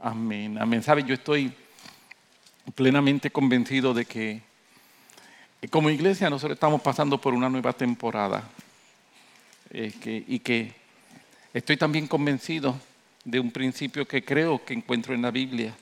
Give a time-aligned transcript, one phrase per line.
[0.00, 0.80] Amén, amén.
[0.80, 1.02] ¿Sabe?
[1.02, 1.52] Yo estoy
[2.76, 4.40] plenamente convencido de que
[5.70, 8.44] como iglesia nosotros estamos pasando por una nueva temporada
[9.70, 9.92] eh,
[10.28, 10.72] y que
[11.52, 12.78] estoy también convencido
[13.24, 15.74] de un principio que creo que encuentro en la Biblia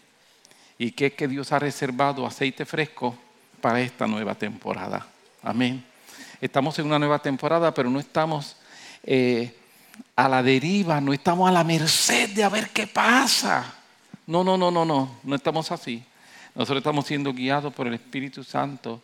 [0.79, 3.14] y que es que Dios ha reservado aceite fresco
[3.61, 5.07] para esta nueva temporada.
[5.43, 5.85] Amén.
[6.41, 8.57] Estamos en una nueva temporada, pero no estamos
[9.03, 9.55] eh,
[10.17, 13.75] a la deriva, no estamos a la merced de a ver qué pasa.
[14.27, 16.02] No, no, no, no, no, no estamos así.
[16.55, 19.02] Nosotros estamos siendo guiados por el Espíritu Santo.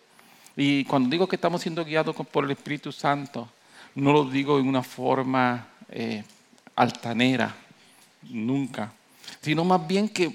[0.56, 3.48] Y cuando digo que estamos siendo guiados por el Espíritu Santo,
[3.94, 6.24] no lo digo en una forma eh,
[6.76, 7.54] altanera,
[8.22, 8.92] nunca,
[9.40, 10.34] sino más bien que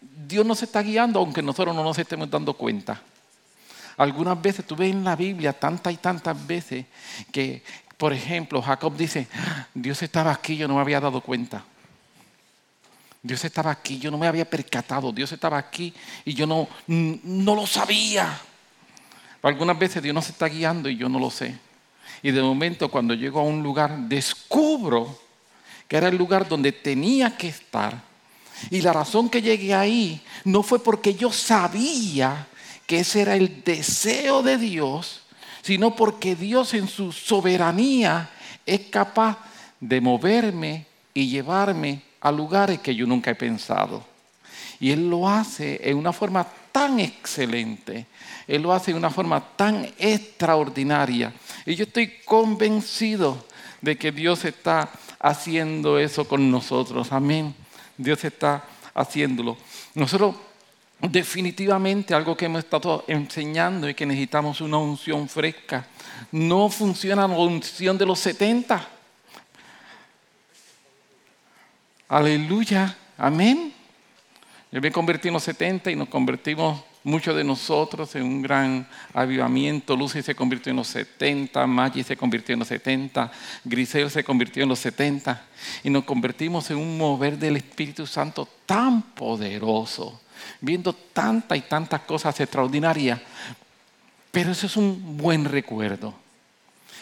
[0.00, 3.00] Dios nos está guiando aunque nosotros no nos estemos dando cuenta.
[3.96, 6.86] Algunas veces tú ves en la Biblia tantas y tantas veces
[7.32, 7.64] que,
[7.96, 9.26] por ejemplo, Jacob dice,
[9.74, 11.64] Dios estaba aquí, yo no me había dado cuenta.
[13.22, 15.92] Dios estaba aquí, yo no me había percatado, Dios estaba aquí
[16.24, 18.40] y yo no, no lo sabía.
[19.42, 21.58] Algunas veces Dios nos está guiando y yo no lo sé.
[22.22, 25.18] Y de momento cuando llego a un lugar descubro
[25.86, 28.00] que era el lugar donde tenía que estar.
[28.70, 32.46] Y la razón que llegué ahí no fue porque yo sabía
[32.86, 35.22] que ese era el deseo de Dios,
[35.62, 38.30] sino porque Dios en su soberanía
[38.66, 39.38] es capaz
[39.80, 44.04] de moverme y llevarme a lugares que yo nunca he pensado.
[44.80, 48.06] Y Él lo hace en una forma tan excelente,
[48.46, 51.32] Él lo hace de una forma tan extraordinaria.
[51.66, 53.44] Y yo estoy convencido
[53.80, 57.12] de que Dios está haciendo eso con nosotros.
[57.12, 57.54] Amén.
[57.96, 59.56] Dios está haciéndolo.
[59.94, 60.36] Nosotros
[61.00, 65.86] definitivamente algo que hemos estado enseñando es que necesitamos una unción fresca.
[66.32, 68.97] No funciona la unción de los 70.
[72.08, 72.96] Aleluya.
[73.18, 73.74] Amén.
[74.72, 78.88] Yo me convertí en los 70 y nos convertimos muchos de nosotros en un gran
[79.12, 79.94] avivamiento.
[79.94, 83.30] Lucy se convirtió en los 70, Maggie se convirtió en los 70,
[83.64, 85.42] Grisel se convirtió en los 70
[85.84, 90.22] y nos convertimos en un mover del Espíritu Santo tan poderoso,
[90.62, 93.20] viendo tantas y tantas cosas extraordinarias.
[94.30, 96.14] Pero eso es un buen recuerdo.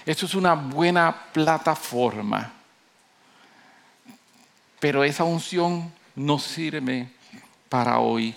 [0.05, 2.56] Eso es una buena plataforma.
[4.81, 7.09] Pero esa unción no sirve
[7.69, 8.35] para hoy.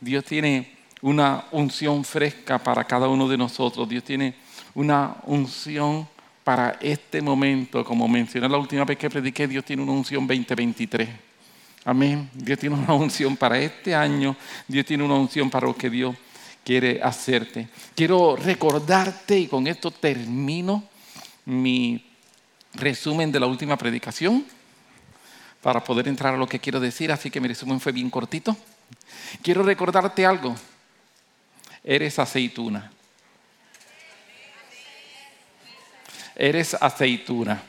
[0.00, 3.88] Dios tiene una unción fresca para cada uno de nosotros.
[3.88, 4.34] Dios tiene
[4.74, 6.08] una unción
[6.44, 7.84] para este momento.
[7.84, 11.08] Como mencioné la última vez que prediqué, Dios tiene una unción 2023.
[11.84, 12.28] Amén.
[12.34, 14.36] Dios tiene una unción para este año.
[14.68, 16.14] Dios tiene una unción para lo que Dios
[16.64, 17.68] quiere hacerte.
[17.94, 20.84] Quiero recordarte, y con esto termino
[21.46, 22.04] mi
[22.74, 24.44] resumen de la última predicación,
[25.62, 27.12] para poder entrar a lo que quiero decir.
[27.12, 28.56] Así que mi resumen fue bien cortito.
[29.42, 30.54] Quiero recordarte algo.
[31.84, 32.90] Eres aceituna.
[36.34, 37.62] Eres aceituna.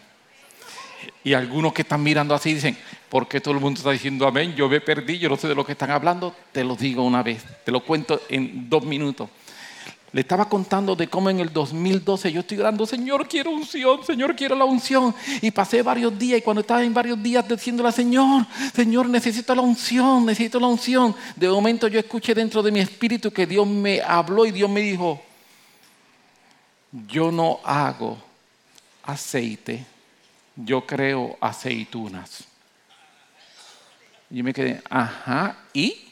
[1.24, 2.78] Y algunos que están mirando así dicen,
[3.10, 4.56] ¿por qué todo el mundo está diciendo amén?
[4.56, 6.36] Yo me perdí, yo no sé de lo que están hablando.
[6.52, 9.30] Te lo digo una vez, te lo cuento en dos minutos.
[10.14, 14.36] Le estaba contando de cómo en el 2012 yo estoy orando, Señor, quiero unción, Señor,
[14.36, 15.16] quiero la unción.
[15.42, 18.46] Y pasé varios días y cuando estaba en varios días diciéndole, Señor,
[18.76, 21.16] Señor, necesito la unción, necesito la unción.
[21.38, 24.82] De momento yo escuché dentro de mi espíritu que Dios me habló y Dios me
[24.82, 25.22] dijo,
[27.08, 28.18] yo no hago
[29.04, 29.86] aceite,
[30.58, 32.44] yo creo aceitunas.
[34.30, 36.11] Y yo me quedé, ajá, ¿y?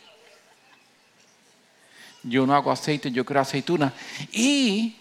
[2.24, 3.94] Yo no hago aceite, yo creo aceituna.
[4.32, 4.96] Y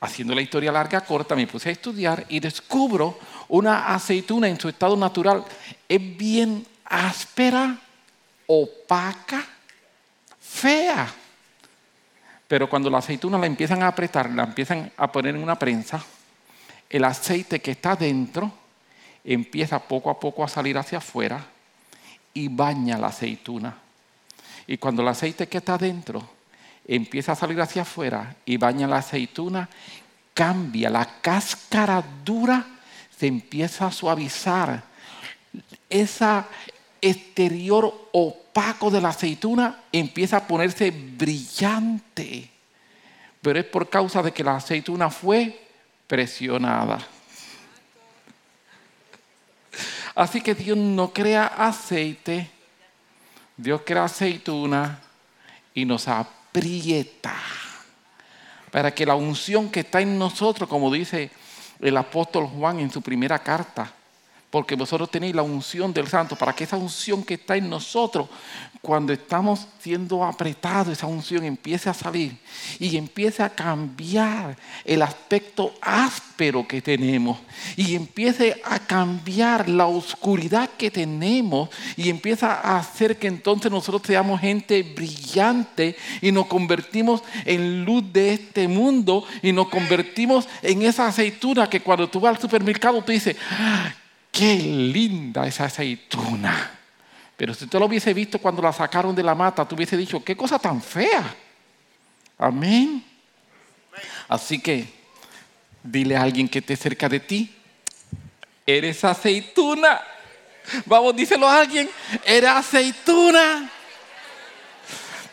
[0.00, 3.18] haciendo la historia larga, corta, me puse a estudiar y descubro
[3.48, 5.44] una aceituna en su estado natural.
[5.88, 7.78] Es bien áspera,
[8.46, 9.44] opaca,
[10.40, 11.12] fea.
[12.46, 16.02] Pero cuando la aceituna la empiezan a apretar, la empiezan a poner en una prensa,
[16.88, 18.50] el aceite que está dentro
[19.24, 21.44] empieza poco a poco a salir hacia afuera
[22.32, 23.76] y baña la aceituna.
[24.68, 26.28] Y cuando el aceite que está dentro
[26.86, 29.66] empieza a salir hacia afuera y baña la aceituna,
[30.34, 32.64] cambia, la cáscara dura
[33.18, 34.84] se empieza a suavizar.
[35.88, 36.46] Esa
[37.00, 42.50] exterior opaco de la aceituna empieza a ponerse brillante.
[43.40, 45.66] Pero es por causa de que la aceituna fue
[46.06, 46.98] presionada.
[50.14, 52.57] Así que Dios no crea aceite
[53.58, 55.00] Dios crea aceituna
[55.74, 57.34] y nos aprieta
[58.70, 61.30] para que la unción que está en nosotros, como dice
[61.80, 63.92] el apóstol Juan en su primera carta,
[64.50, 68.28] porque vosotros tenéis la unción del santo, para que esa unción que está en nosotros,
[68.80, 72.38] cuando estamos siendo apretados, esa unción empiece a salir
[72.78, 77.38] y empiece a cambiar el aspecto áspero que tenemos
[77.76, 84.02] y empiece a cambiar la oscuridad que tenemos y empieza a hacer que entonces nosotros
[84.06, 90.82] seamos gente brillante y nos convertimos en luz de este mundo y nos convertimos en
[90.82, 93.36] esa aceituna que cuando tú vas al supermercado tú dices,
[94.38, 96.70] qué linda esa aceituna.
[97.36, 100.22] Pero si usted lo hubiese visto cuando la sacaron de la mata, tú hubiese dicho,
[100.22, 101.34] qué cosa tan fea.
[102.38, 103.04] Amén.
[104.28, 104.86] Así que
[105.82, 107.52] dile a alguien que esté cerca de ti,
[108.64, 110.00] eres aceituna.
[110.86, 111.90] Vamos, díselo a alguien,
[112.24, 113.68] eres aceituna.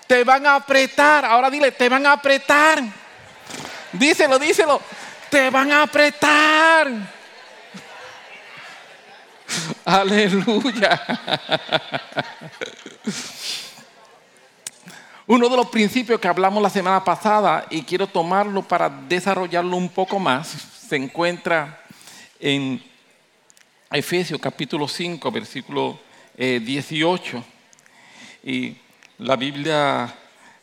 [0.07, 1.25] Te van a apretar.
[1.25, 2.83] Ahora dile, te van a apretar.
[3.91, 4.81] Díselo, díselo.
[5.29, 7.15] Te van a apretar.
[9.85, 11.01] Aleluya.
[15.27, 19.89] Uno de los principios que hablamos la semana pasada y quiero tomarlo para desarrollarlo un
[19.89, 20.47] poco más,
[20.87, 21.81] se encuentra
[22.39, 22.81] en
[23.91, 25.99] Efesios capítulo 5, versículo
[26.37, 27.37] 18.
[27.37, 27.43] Eh,
[28.51, 28.77] y
[29.17, 30.13] la Biblia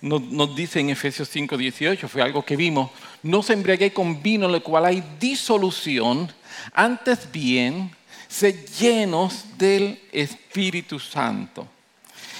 [0.03, 2.91] nos, dice en Efesios 5, 18, fue algo que vimos,
[3.23, 6.33] no se embriaguéis con vino en el cual hay disolución,
[6.73, 7.91] antes bien
[8.33, 11.69] se llenos del Espíritu Santo.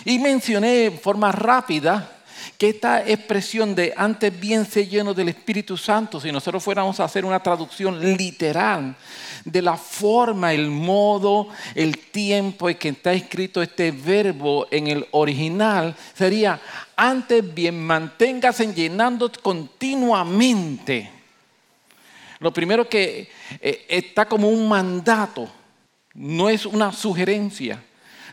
[0.07, 2.19] Y mencioné en forma rápida
[2.57, 7.05] que esta expresión de antes bien se lleno del Espíritu Santo, si nosotros fuéramos a
[7.05, 8.97] hacer una traducción literal
[9.45, 15.07] de la forma, el modo, el tiempo en que está escrito este verbo en el
[15.11, 16.59] original, sería
[16.97, 21.11] antes bien manténgase llenando continuamente.
[22.39, 23.31] Lo primero que
[23.61, 25.49] eh, está como un mandato
[26.15, 27.83] no es una sugerencia.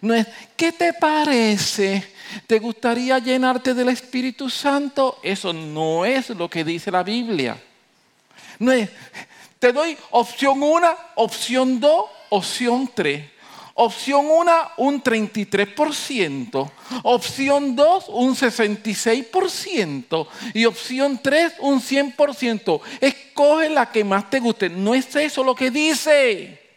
[0.01, 2.03] No es, ¿qué te parece?
[2.47, 5.19] ¿Te gustaría llenarte del Espíritu Santo?
[5.23, 7.61] Eso no es lo que dice la Biblia.
[8.59, 8.89] No es,
[9.57, 13.25] te doy opción 1, opción 2, opción 3.
[13.81, 16.71] Opción 1, un 33%.
[17.03, 20.27] Opción 2, un 66%.
[20.53, 22.81] Y opción 3, un 100%.
[22.99, 24.69] Escoge la que más te guste.
[24.69, 26.68] No es eso lo que dice.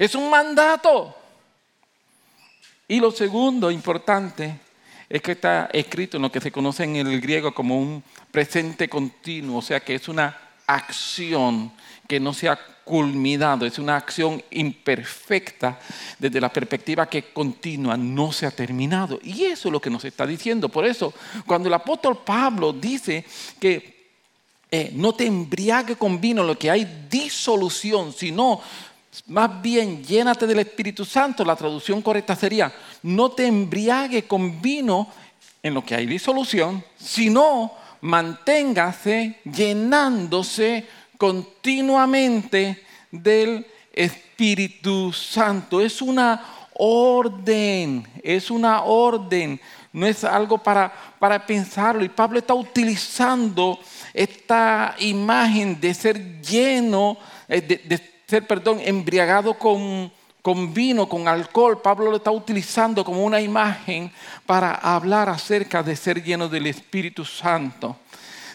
[0.00, 1.14] Es un mandato.
[2.88, 4.58] Y lo segundo importante
[5.10, 8.88] es que está escrito en lo que se conoce en el griego como un presente
[8.88, 10.34] continuo, o sea que es una
[10.66, 11.70] acción
[12.08, 15.78] que no se ha culminado, es una acción imperfecta
[16.18, 19.20] desde la perspectiva que continúa, no se ha terminado.
[19.22, 20.70] Y eso es lo que nos está diciendo.
[20.70, 21.12] Por eso,
[21.44, 23.22] cuando el apóstol Pablo dice
[23.60, 24.00] que
[24.72, 28.62] eh, no te embriague con vino, lo que hay disolución, sino
[29.26, 31.44] más bien, llénate del Espíritu Santo.
[31.44, 32.72] La traducción correcta sería,
[33.02, 35.08] no te embriague con vino
[35.62, 40.86] en lo que hay disolución, sino manténgase llenándose
[41.18, 45.80] continuamente del Espíritu Santo.
[45.80, 46.42] Es una
[46.74, 49.60] orden, es una orden,
[49.92, 52.04] no es algo para, para pensarlo.
[52.04, 53.78] Y Pablo está utilizando
[54.14, 57.18] esta imagen de ser lleno,
[57.48, 60.10] eh, de, de ser, perdón, embriagado con,
[60.40, 64.10] con vino, con alcohol, Pablo lo está utilizando como una imagen
[64.46, 67.96] para hablar acerca de ser lleno del Espíritu Santo.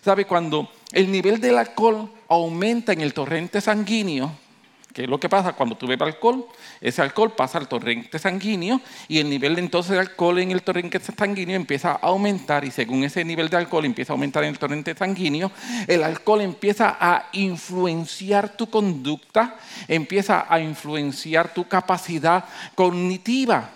[0.04, 0.26] ¿Sabe?
[0.26, 4.32] Cuando el nivel del alcohol aumenta en el torrente sanguíneo,
[4.96, 6.46] ¿Qué es lo que pasa cuando tú bebes alcohol?
[6.80, 11.02] Ese alcohol pasa al torrente sanguíneo y el nivel entonces de alcohol en el torrente
[11.02, 14.58] sanguíneo empieza a aumentar y según ese nivel de alcohol empieza a aumentar en el
[14.58, 15.52] torrente sanguíneo,
[15.86, 19.58] el alcohol empieza a influenciar tu conducta,
[19.90, 23.72] empieza a influenciar tu capacidad cognitiva.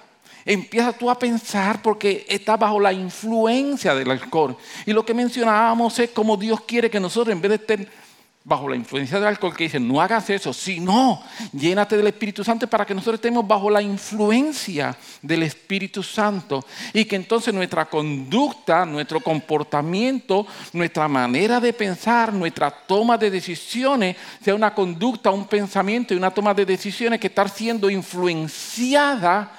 [0.46, 4.56] Empieza tú a pensar porque estás bajo la influencia del alcohol.
[4.86, 8.09] Y lo que mencionábamos es como Dios quiere que nosotros en vez de estar
[8.50, 11.22] bajo la influencia del alcohol que dice, no hagas eso, sino
[11.54, 17.06] llénate del Espíritu Santo para que nosotros estemos bajo la influencia del Espíritu Santo y
[17.06, 24.56] que entonces nuestra conducta, nuestro comportamiento, nuestra manera de pensar, nuestra toma de decisiones sea
[24.56, 29.52] una conducta, un pensamiento y una toma de decisiones que está siendo influenciada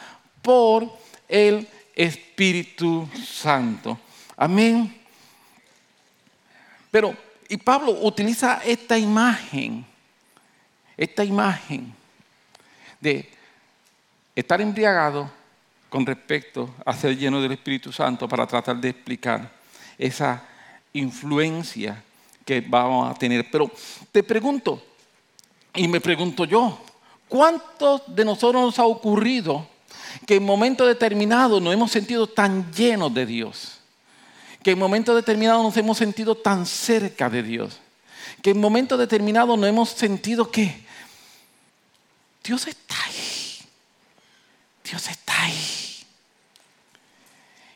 [0.43, 0.91] por
[1.29, 3.97] el Espíritu Santo.
[4.37, 5.01] Amén.
[6.91, 9.85] Pero y Pablo utiliza esta imagen,
[10.97, 11.93] esta imagen
[12.99, 13.29] de
[14.35, 15.31] estar embriagado
[15.91, 19.51] con respecto a ser lleno del Espíritu Santo para tratar de explicar
[19.99, 20.43] esa
[20.95, 22.03] influencia
[22.47, 23.51] que vamos a tener.
[23.51, 23.71] Pero
[24.11, 24.83] te pregunto,
[25.75, 26.81] y me pregunto yo,
[27.31, 29.65] ¿Cuántos de nosotros nos ha ocurrido
[30.27, 33.80] que en momentos determinados nos hemos sentido tan llenos de Dios?
[34.63, 37.81] Que en momentos determinados nos hemos sentido tan cerca de Dios.
[38.43, 40.85] Que en momentos determinados nos hemos sentido que
[42.45, 43.59] Dios está ahí.
[44.85, 45.81] Dios está ahí.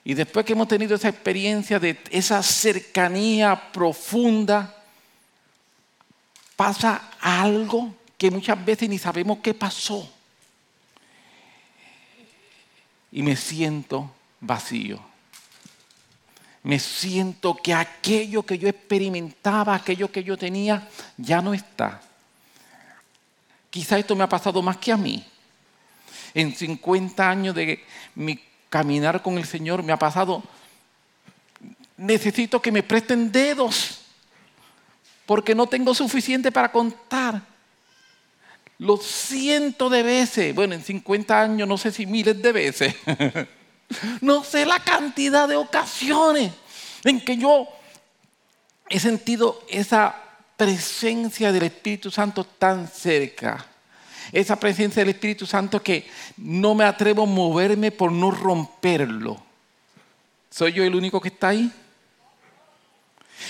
[0.04, 4.82] Y después que hemos tenido esa experiencia de esa cercanía profunda,
[6.56, 10.10] pasa algo que muchas veces ni sabemos qué pasó.
[13.10, 14.10] Y me siento
[14.40, 15.13] vacío.
[16.64, 22.00] Me siento que aquello que yo experimentaba, aquello que yo tenía, ya no está.
[23.70, 25.24] Quizá esto me ha pasado más que a mí.
[26.32, 28.40] En 50 años de mi
[28.70, 30.42] caminar con el Señor me ha pasado,
[31.96, 34.00] necesito que me presten dedos,
[35.26, 37.42] porque no tengo suficiente para contar
[38.78, 42.96] los cientos de veces, bueno, en 50 años no sé si miles de veces,
[44.20, 46.52] no sé la cantidad de ocasiones
[47.04, 47.68] en que yo
[48.88, 50.14] he sentido esa
[50.56, 53.66] presencia del Espíritu Santo tan cerca.
[54.32, 59.40] Esa presencia del Espíritu Santo que no me atrevo a moverme por no romperlo.
[60.50, 61.70] ¿Soy yo el único que está ahí?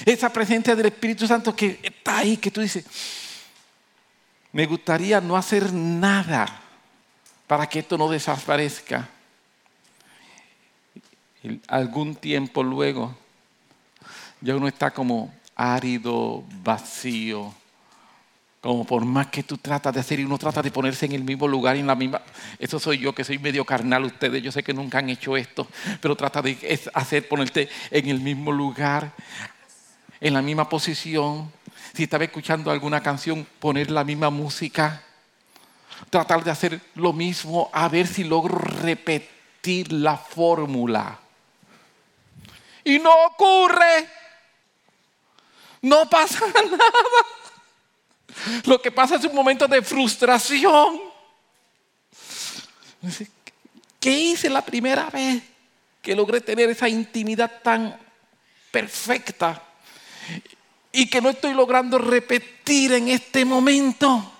[0.04, 2.84] Esa presencia del Espíritu Santo que está ahí, que tú dices,
[4.52, 6.60] me gustaría no hacer nada
[7.46, 9.08] para que esto no desaparezca.
[11.68, 13.14] Algún tiempo luego,
[14.40, 17.52] ya uno está como árido, vacío,
[18.60, 21.22] como por más que tú tratas de hacer y uno trata de ponerse en el
[21.22, 22.22] mismo lugar y en la misma...
[22.58, 25.68] Eso soy yo que soy medio carnal, ustedes yo sé que nunca han hecho esto,
[26.00, 29.12] pero trata de hacer, ponerte en el mismo lugar,
[30.20, 31.52] en la misma posición,
[31.92, 35.02] si estaba escuchando alguna canción, poner la misma música,
[36.08, 41.18] tratar de hacer lo mismo, a ver si logro repetir la fórmula.
[42.84, 44.08] Y no ocurre.
[45.82, 46.84] No pasa nada.
[48.64, 51.00] Lo que pasa es un momento de frustración.
[54.00, 55.42] ¿Qué hice la primera vez
[56.02, 57.98] que logré tener esa intimidad tan
[58.70, 59.62] perfecta?
[60.96, 64.32] y que no estoy logrando repetir en este momento?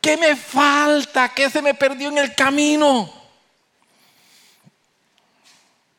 [0.00, 1.34] ¿Qué me falta?
[1.34, 3.12] ¿Qué se me perdió en el camino?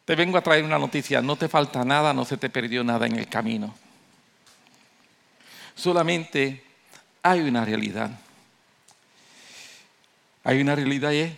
[0.07, 3.07] Te vengo a traer una noticia, no te falta nada, no se te perdió nada
[3.07, 3.75] en el camino.
[5.75, 6.63] Solamente
[7.21, 8.11] hay una realidad.
[10.45, 11.33] Hay una realidad y es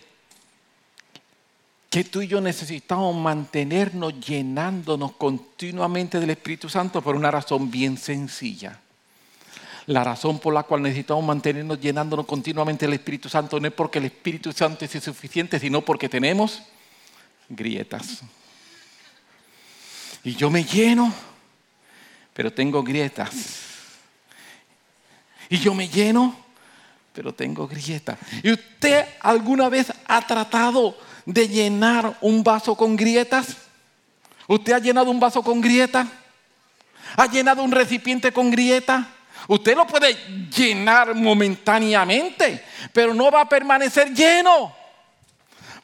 [1.90, 7.98] que tú y yo necesitamos mantenernos llenándonos continuamente del Espíritu Santo por una razón bien
[7.98, 8.78] sencilla.
[9.86, 13.98] La razón por la cual necesitamos mantenernos llenándonos continuamente del Espíritu Santo no es porque
[13.98, 16.62] el Espíritu Santo es suficiente, sino porque tenemos
[17.48, 18.22] grietas.
[20.24, 21.12] Y yo me lleno,
[22.34, 23.30] pero tengo grietas.
[25.48, 26.36] Y yo me lleno,
[27.12, 28.18] pero tengo grietas.
[28.42, 30.96] ¿Y usted alguna vez ha tratado
[31.26, 33.56] de llenar un vaso con grietas?
[34.46, 36.06] ¿Usted ha llenado un vaso con grieta?
[37.16, 39.08] ¿Ha llenado un recipiente con grieta?
[39.48, 40.14] Usted lo puede
[40.56, 44.74] llenar momentáneamente, pero no va a permanecer lleno.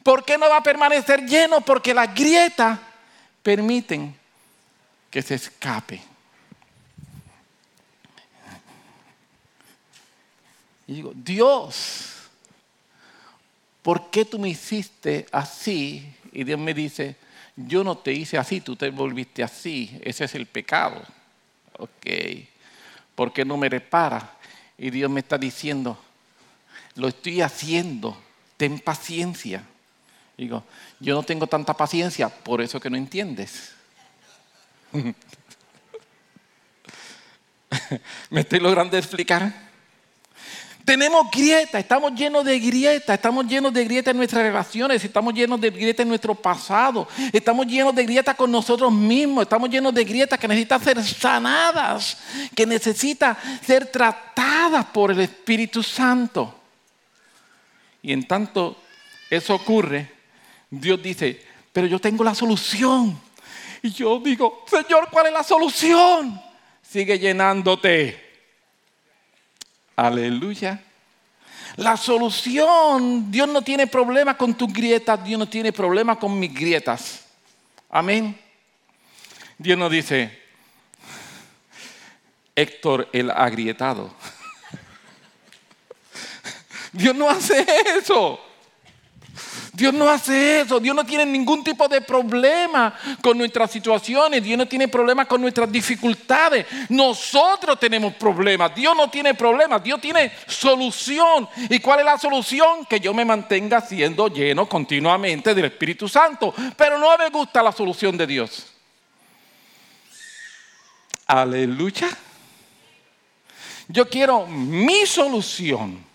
[0.03, 1.61] ¿Por qué no va a permanecer lleno?
[1.61, 2.79] Porque las grietas
[3.43, 4.16] permiten
[5.09, 6.01] que se escape.
[10.87, 12.17] Y digo, Dios
[13.87, 16.05] ¿por qué tú me hiciste así?
[16.33, 17.15] Y Dios me dice,
[17.55, 21.01] yo no te hice así, tú te volviste así, ese es el pecado.
[21.77, 22.05] Ok,
[23.15, 24.35] ¿por qué no me repara?
[24.77, 25.97] Y Dios me está diciendo,
[26.95, 28.21] lo estoy haciendo,
[28.57, 29.63] ten paciencia.
[30.37, 30.65] Digo,
[30.99, 33.73] yo no tengo tanta paciencia, por eso que no entiendes.
[38.29, 39.67] ¿Me estoy logrando explicar?
[40.87, 45.59] Tenemos grieta, estamos llenos de grieta, estamos llenos de grieta en nuestras relaciones, estamos llenos
[45.59, 50.05] de grieta en nuestro pasado, estamos llenos de grieta con nosotros mismos, estamos llenos de
[50.05, 52.17] grietas que necesitan ser sanadas,
[52.55, 56.57] que necesitan ser tratadas por el Espíritu Santo.
[58.01, 58.77] Y en tanto
[59.29, 60.09] eso ocurre,
[60.69, 63.26] Dios dice, pero yo tengo la solución.
[63.81, 66.41] Y yo digo, Señor, ¿cuál es la solución?
[66.81, 68.25] Sigue llenándote.
[69.95, 70.83] Aleluya.
[71.77, 76.53] La solución, Dios no tiene problema con tus grietas, Dios no tiene problema con mis
[76.53, 77.25] grietas.
[77.89, 78.39] Amén.
[79.57, 80.41] Dios no dice,
[82.55, 84.11] Héctor el agrietado.
[86.91, 87.65] Dios no hace
[87.97, 88.39] eso.
[89.77, 90.79] Dios no hace eso.
[90.79, 94.43] Dios no tiene ningún tipo de problema con nuestras situaciones.
[94.43, 96.65] Dios no tiene problema con nuestras dificultades.
[96.89, 98.73] Nosotros tenemos problemas.
[98.73, 99.83] Dios no tiene problemas.
[99.83, 101.47] Dios tiene solución.
[101.69, 102.85] ¿Y cuál es la solución?
[102.89, 106.55] Que yo me mantenga siendo lleno continuamente del Espíritu Santo.
[106.75, 108.73] Pero no me gusta la solución de Dios.
[111.27, 112.09] Aleluya.
[113.89, 116.06] Yo quiero mi solución.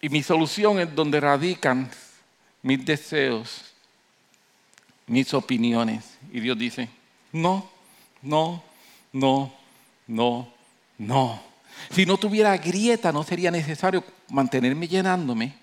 [0.00, 1.90] Y mi solución es donde radican
[2.62, 3.64] mis deseos,
[5.06, 6.18] mis opiniones.
[6.32, 6.88] Y Dios dice,
[7.32, 7.68] no,
[8.22, 8.62] no,
[9.12, 9.52] no,
[10.06, 10.48] no,
[10.98, 11.42] no.
[11.90, 15.54] Si no tuviera grieta, no sería necesario mantenerme llenándome,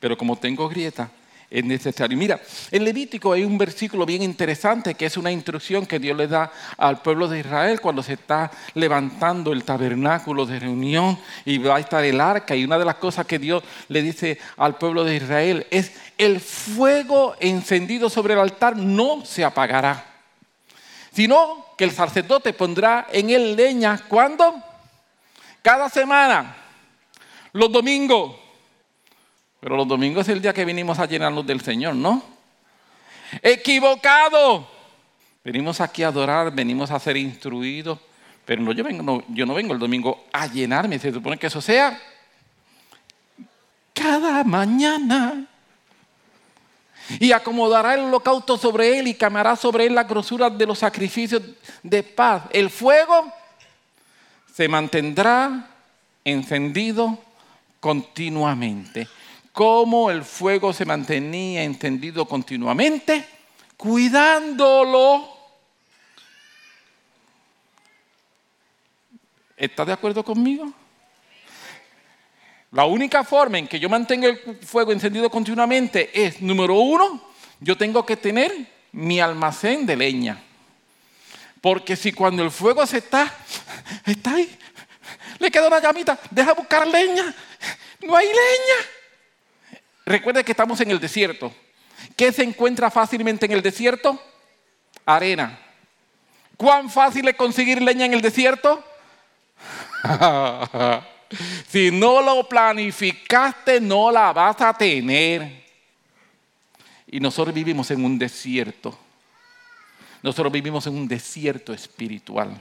[0.00, 1.10] pero como tengo grieta,
[1.54, 2.18] es necesario.
[2.18, 2.40] Mira,
[2.72, 6.50] en Levítico hay un versículo bien interesante que es una instrucción que Dios le da
[6.76, 11.78] al pueblo de Israel cuando se está levantando el tabernáculo de reunión y va a
[11.78, 12.56] estar el arca.
[12.56, 16.40] Y una de las cosas que Dios le dice al pueblo de Israel es, el
[16.40, 20.04] fuego encendido sobre el altar no se apagará,
[21.12, 24.00] sino que el sacerdote pondrá en él leña.
[24.08, 24.60] ¿Cuándo?
[25.62, 26.56] Cada semana,
[27.52, 28.43] los domingos
[29.64, 32.22] pero los domingos es el día que venimos a llenarnos del Señor, ¿no?
[33.40, 34.68] Equivocado.
[35.42, 37.98] Venimos aquí a adorar, venimos a ser instruidos,
[38.44, 40.98] pero no, yo, vengo, yo no vengo el domingo a llenarme.
[40.98, 41.98] Se supone que eso sea
[43.94, 45.46] cada mañana.
[47.18, 51.40] Y acomodará el holocausto sobre él y camará sobre él la grosura de los sacrificios
[51.82, 52.42] de paz.
[52.52, 53.32] El fuego
[54.52, 55.70] se mantendrá
[56.22, 57.18] encendido
[57.80, 59.08] continuamente
[59.54, 63.24] cómo el fuego se mantenía encendido continuamente,
[63.76, 65.32] cuidándolo.
[69.56, 70.70] ¿Está de acuerdo conmigo?
[72.72, 77.22] La única forma en que yo mantenga el fuego encendido continuamente es, número uno,
[77.60, 78.52] yo tengo que tener
[78.90, 80.42] mi almacén de leña.
[81.60, 83.32] Porque si cuando el fuego se está,
[84.04, 84.58] está ahí,
[85.38, 87.32] le queda una llamita, deja buscar leña,
[88.00, 89.03] no hay leña.
[90.06, 91.52] Recuerde que estamos en el desierto.
[92.16, 94.20] ¿Qué se encuentra fácilmente en el desierto?
[95.06, 95.58] Arena.
[96.56, 98.84] ¿Cuán fácil es conseguir leña en el desierto?
[101.68, 105.64] si no lo planificaste, no la vas a tener.
[107.06, 108.98] Y nosotros vivimos en un desierto.
[110.22, 112.60] Nosotros vivimos en un desierto espiritual.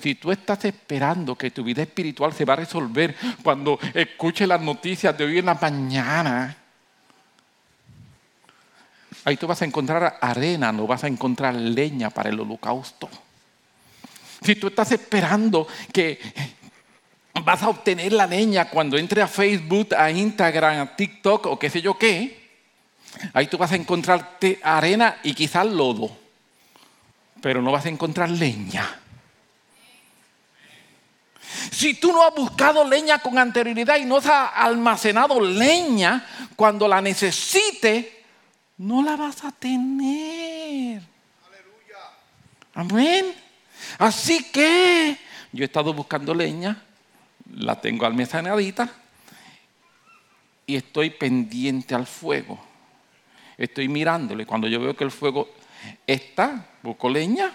[0.00, 4.60] Si tú estás esperando que tu vida espiritual se va a resolver cuando escuches las
[4.60, 6.56] noticias de hoy en la mañana,
[9.28, 13.10] Ahí tú vas a encontrar arena, no vas a encontrar leña para el holocausto.
[14.42, 16.18] Si tú estás esperando que
[17.44, 21.68] vas a obtener la leña cuando entre a Facebook, a Instagram, a TikTok o qué
[21.68, 22.48] sé yo qué,
[23.34, 26.10] ahí tú vas a encontrar arena y quizás lodo,
[27.42, 28.98] pero no vas a encontrar leña.
[31.70, 37.02] Si tú no has buscado leña con anterioridad y no has almacenado leña cuando la
[37.02, 38.17] necesites,
[38.78, 41.02] no la vas a tener.
[41.46, 41.98] Aleluya.
[42.74, 43.34] Amén.
[43.98, 45.18] Así que
[45.52, 46.82] yo he estado buscando leña,
[47.54, 48.90] la tengo almacenadita
[50.66, 52.58] y estoy pendiente al fuego.
[53.56, 54.46] Estoy mirándole.
[54.46, 55.48] Cuando yo veo que el fuego
[56.06, 57.52] está, busco leña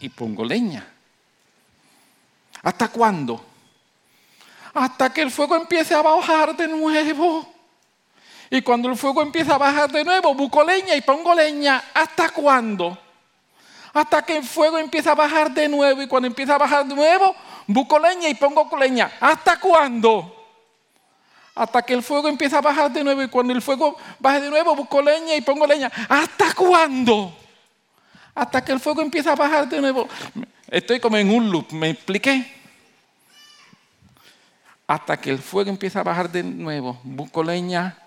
[0.00, 0.86] y pongo leña.
[2.62, 3.44] ¿Hasta cuándo?
[4.74, 7.55] Hasta que el fuego empiece a bajar de nuevo.
[8.50, 11.82] Y cuando el fuego empieza a bajar de nuevo, busco leña y pongo leña.
[11.92, 12.96] ¿Hasta cuándo?
[13.92, 16.02] Hasta que el fuego empieza a bajar de nuevo.
[16.02, 17.34] Y cuando empieza a bajar de nuevo,
[17.66, 19.10] busco leña y pongo leña.
[19.20, 20.32] ¿Hasta cuándo?
[21.54, 23.22] Hasta que el fuego empieza a bajar de nuevo.
[23.22, 25.90] Y cuando el fuego baje de nuevo, busco leña y pongo leña.
[26.08, 27.34] ¿Hasta cuándo?
[28.34, 30.06] Hasta que el fuego empieza a bajar de nuevo.
[30.68, 32.54] Estoy como en un loop, ¿me expliqué?
[34.86, 38.05] Hasta que el fuego empieza a bajar de nuevo, busco leña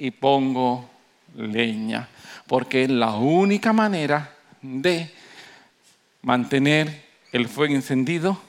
[0.00, 0.88] y pongo
[1.36, 2.08] leña,
[2.46, 5.12] porque es la única manera de
[6.22, 8.40] mantener el fuego encendido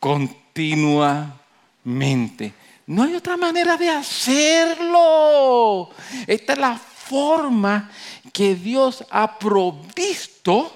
[0.00, 2.52] continuamente.
[2.88, 5.90] No hay otra manera de hacerlo.
[6.26, 7.88] Esta es la forma
[8.32, 10.72] que Dios ha provisto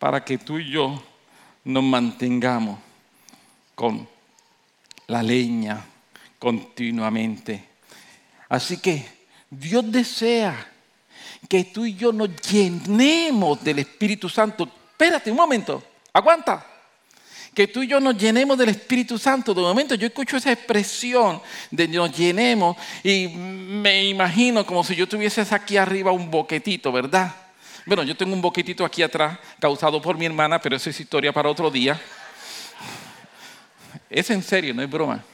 [0.00, 1.00] para que tú y yo
[1.62, 2.80] nos mantengamos
[3.76, 4.08] con
[5.06, 5.93] la leña
[6.44, 7.64] continuamente.
[8.50, 9.02] Así que
[9.48, 10.54] Dios desea
[11.48, 14.68] que tú y yo nos llenemos del Espíritu Santo.
[14.90, 16.66] Espérate un momento, aguanta.
[17.54, 19.54] que tú y yo nos llenemos del Espíritu Santo.
[19.54, 25.08] De momento yo escucho esa expresión de nos llenemos y me imagino como si yo
[25.08, 27.34] tuviese aquí arriba un boquetito, ¿verdad?
[27.86, 31.32] Bueno, yo tengo un boquetito aquí atrás causado por mi hermana, pero eso es historia
[31.32, 31.98] para otro día.
[34.10, 35.24] Es en serio, no es broma.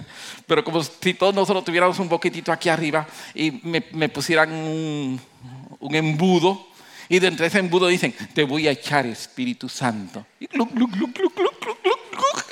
[0.46, 5.20] Pero como si todos nosotros tuviéramos un boquetito aquí arriba y me, pusieran un,
[5.90, 6.68] embudo
[7.08, 10.26] y dentro de ese embudo dicen, te voy a echar Espíritu Santo.
[10.40, 10.48] Y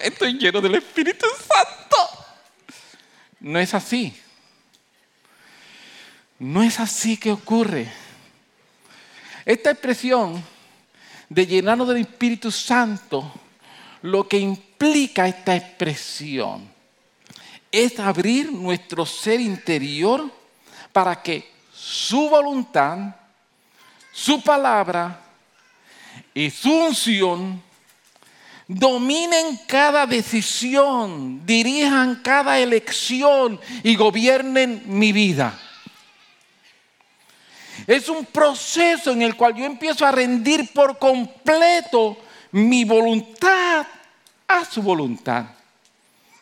[0.02, 1.96] estoy lleno del Espíritu Santo.
[3.40, 4.14] No es así.
[6.38, 7.90] No es así que ocurre.
[9.46, 10.42] Esta expresión
[11.28, 13.32] de llenarnos del Espíritu Santo,
[14.02, 16.69] lo que implica esta expresión
[17.70, 20.30] es abrir nuestro ser interior
[20.92, 23.14] para que su voluntad
[24.12, 25.20] su palabra
[26.34, 27.62] y su unción
[28.66, 35.58] dominen cada decisión, dirijan cada elección y gobiernen mi vida.
[37.86, 42.16] Es un proceso en el cual yo empiezo a rendir por completo
[42.52, 43.86] mi voluntad
[44.46, 45.46] a su voluntad.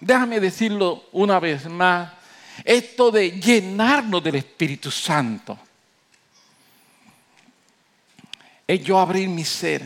[0.00, 2.12] Déjame decirlo una vez más,
[2.64, 5.58] esto de llenarnos del Espíritu Santo
[8.66, 9.82] es yo abrir mi ser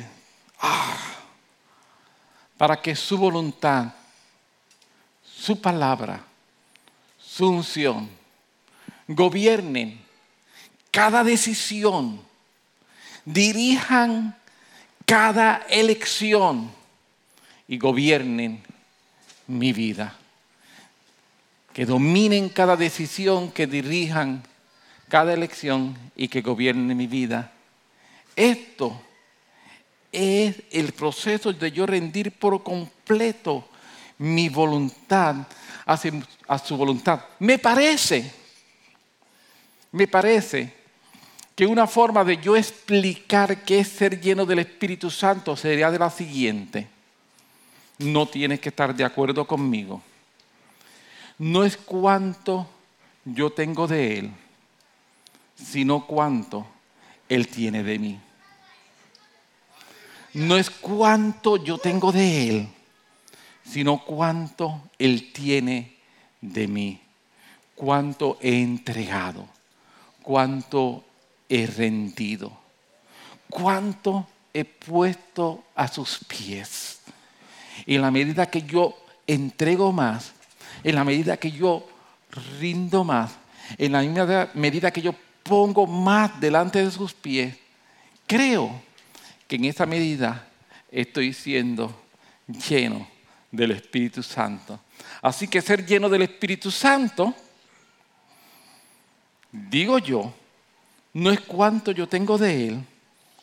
[0.60, 0.96] ah,
[2.56, 3.92] para que su voluntad,
[5.24, 6.24] su palabra,
[7.18, 8.22] su unción
[9.06, 10.00] gobiernen
[10.90, 12.20] cada decisión,
[13.24, 14.36] dirijan
[15.06, 16.70] cada elección
[17.66, 18.62] y gobiernen
[19.46, 20.16] mi vida.
[21.72, 24.42] Que dominen cada decisión, que dirijan
[25.08, 27.52] cada elección y que gobiernen mi vida
[28.36, 29.00] esto
[30.10, 33.68] es el proceso de yo rendir por completo
[34.18, 35.36] mi voluntad
[35.86, 37.24] a su voluntad.
[37.38, 38.30] Me parece,
[39.90, 40.74] me parece
[41.54, 45.98] que una forma de yo explicar qué es ser lleno del Espíritu Santo sería de
[45.98, 46.88] la siguiente.
[48.02, 50.02] No tienes que estar de acuerdo conmigo.
[51.38, 52.68] No es cuánto
[53.24, 54.30] yo tengo de Él,
[55.56, 56.66] sino cuánto
[57.32, 58.20] él tiene de mí.
[60.34, 62.68] No es cuánto yo tengo de Él,
[63.64, 65.96] sino cuánto Él tiene
[66.42, 67.00] de mí.
[67.74, 69.48] Cuánto he entregado,
[70.22, 71.04] cuánto
[71.48, 72.52] he rendido,
[73.48, 77.00] cuánto he puesto a sus pies.
[77.86, 80.32] Y en la medida que yo entrego más,
[80.84, 81.88] en la medida que yo
[82.60, 83.32] rindo más,
[83.78, 84.02] en la
[84.54, 87.56] medida que yo pongo más delante de sus pies,
[88.26, 88.80] creo
[89.46, 90.48] que en esa medida
[90.90, 92.02] estoy siendo
[92.68, 93.06] lleno
[93.50, 94.80] del Espíritu Santo.
[95.20, 97.34] Así que ser lleno del Espíritu Santo,
[99.50, 100.32] digo yo,
[101.14, 102.84] no es cuánto yo tengo de Él,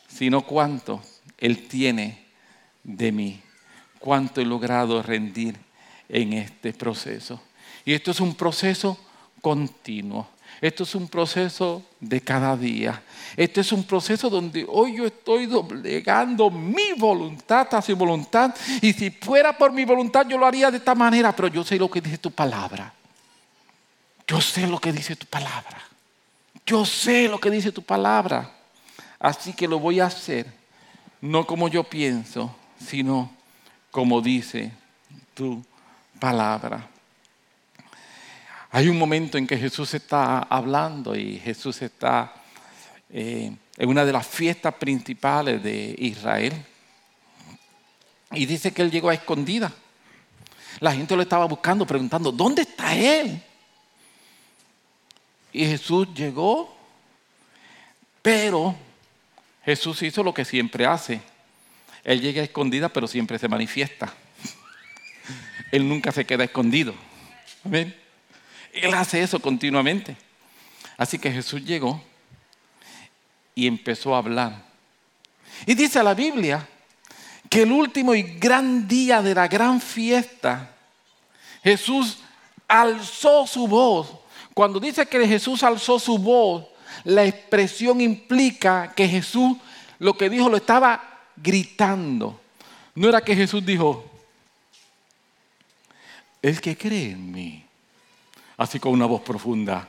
[0.08, 1.02] sino cuánto
[1.38, 2.26] Él tiene
[2.82, 3.40] de mí,
[4.00, 5.56] cuánto he logrado rendir
[6.08, 7.40] en este proceso.
[7.84, 8.98] Y esto es un proceso
[9.40, 10.26] continuo.
[10.60, 13.02] Esto es un proceso de cada día.
[13.36, 18.54] Esto es un proceso donde hoy yo estoy doblegando mi voluntad a su voluntad.
[18.82, 21.78] Y si fuera por mi voluntad yo lo haría de esta manera, pero yo sé
[21.78, 22.92] lo que dice tu palabra.
[24.26, 25.82] Yo sé lo que dice tu palabra.
[26.66, 28.50] Yo sé lo que dice tu palabra.
[29.18, 30.46] Así que lo voy a hacer,
[31.20, 33.30] no como yo pienso, sino
[33.90, 34.72] como dice
[35.34, 35.64] tu
[36.18, 36.88] palabra.
[38.70, 42.32] Hay un momento en que Jesús está hablando y Jesús está
[43.10, 46.52] eh, en una de las fiestas principales de Israel.
[48.32, 49.72] Y dice que él llegó a escondida.
[50.78, 53.42] La gente lo estaba buscando, preguntando, ¿dónde está él?
[55.52, 56.72] Y Jesús llegó,
[58.22, 58.76] pero
[59.64, 61.20] Jesús hizo lo que siempre hace.
[62.04, 64.12] Él llega a escondida, pero siempre se manifiesta.
[65.72, 66.94] Él nunca se queda escondido.
[67.64, 67.94] Amén.
[68.72, 70.16] Él hace eso continuamente.
[70.96, 72.02] Así que Jesús llegó
[73.54, 74.64] y empezó a hablar.
[75.66, 76.66] Y dice la Biblia
[77.48, 80.70] que el último y gran día de la gran fiesta,
[81.62, 82.18] Jesús
[82.68, 84.08] alzó su voz.
[84.54, 86.66] Cuando dice que Jesús alzó su voz,
[87.04, 89.56] la expresión implica que Jesús
[89.98, 91.09] lo que dijo lo estaba
[91.42, 92.40] gritando.
[92.94, 94.04] No era que Jesús dijo,
[96.42, 97.64] el que cree en mí,
[98.56, 99.88] así con una voz profunda.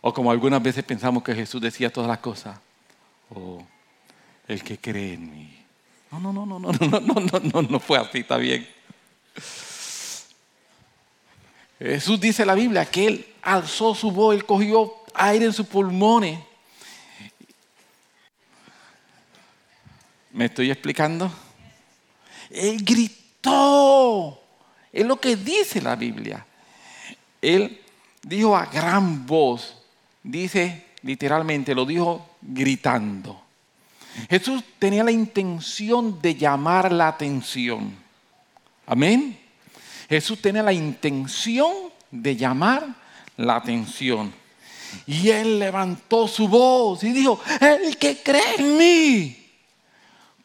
[0.00, 2.58] O como algunas veces pensamos que Jesús decía todas las cosas.
[3.30, 3.64] O
[4.46, 5.64] el que cree en mí.
[6.12, 8.66] No, no, no, no, no, no, no, no, no, no fue así, está bien.
[11.78, 16.38] Jesús dice la Biblia que él alzó su voz, él cogió aire en sus pulmones.
[20.36, 21.32] ¿Me estoy explicando?
[22.50, 24.38] Él gritó.
[24.92, 26.44] Es lo que dice la Biblia.
[27.40, 27.80] Él
[28.22, 29.78] dijo a gran voz,
[30.22, 33.44] dice literalmente, lo dijo gritando.
[34.28, 37.96] Jesús tenía la intención de llamar la atención.
[38.84, 39.38] Amén.
[40.06, 41.72] Jesús tenía la intención
[42.10, 42.86] de llamar
[43.38, 44.34] la atención.
[45.06, 49.45] Y él levantó su voz y dijo, el que cree en mí,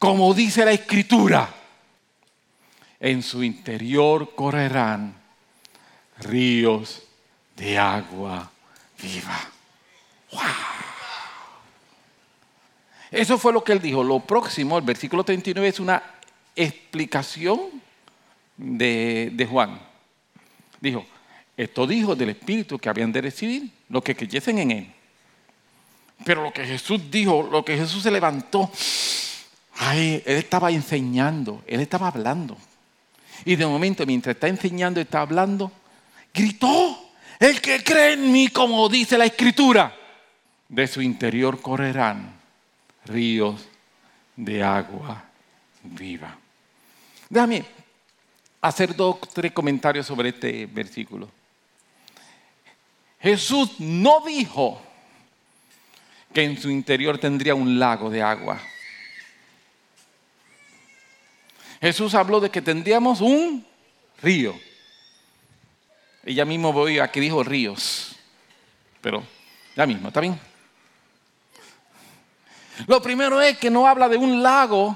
[0.01, 1.47] como dice la escritura,
[2.99, 5.13] en su interior correrán
[6.21, 7.03] ríos
[7.55, 8.49] de agua
[8.99, 9.39] viva.
[10.31, 10.41] ¡Wow!
[13.11, 14.03] Eso fue lo que él dijo.
[14.03, 16.01] Lo próximo, el versículo 39, es una
[16.55, 17.59] explicación
[18.57, 19.79] de, Juan.
[20.79, 21.05] Dijo,
[21.55, 24.91] esto dijo del Espíritu que habían de recibir lo que creyesen en Él.
[26.25, 28.71] Pero lo que Jesús dijo, lo que Jesús se levantó,
[29.81, 32.55] ay, Él estaba enseñando, Él estaba hablando.
[33.45, 35.71] Y de momento, mientras está enseñando y está hablando,
[36.31, 39.95] gritó, el que cree en mí, como dice la Escritura,
[40.69, 42.31] de su interior correrán
[43.05, 43.67] ríos
[44.35, 45.23] de agua
[45.83, 46.37] viva.
[47.27, 47.65] Déjame
[48.61, 51.27] hacer dos tres comentarios sobre este versículo.
[53.19, 54.79] Jesús no dijo
[56.31, 58.61] que en su interior tendría un lago de agua.
[61.81, 63.65] Jesús habló de que tendríamos un
[64.21, 64.57] río.
[66.23, 68.15] Y ya mismo voy a que dijo ríos.
[69.01, 69.23] Pero
[69.75, 70.39] ya mismo, ¿está bien?
[72.85, 74.95] Lo primero es que no habla de un lago,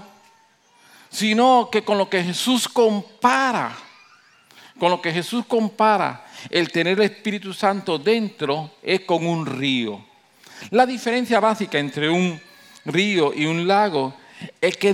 [1.09, 3.75] sino que con lo que Jesús compara,
[4.79, 10.05] con lo que Jesús compara el tener el Espíritu Santo dentro es con un río.
[10.69, 12.39] La diferencia básica entre un
[12.85, 14.13] río y un lago
[14.61, 14.89] es que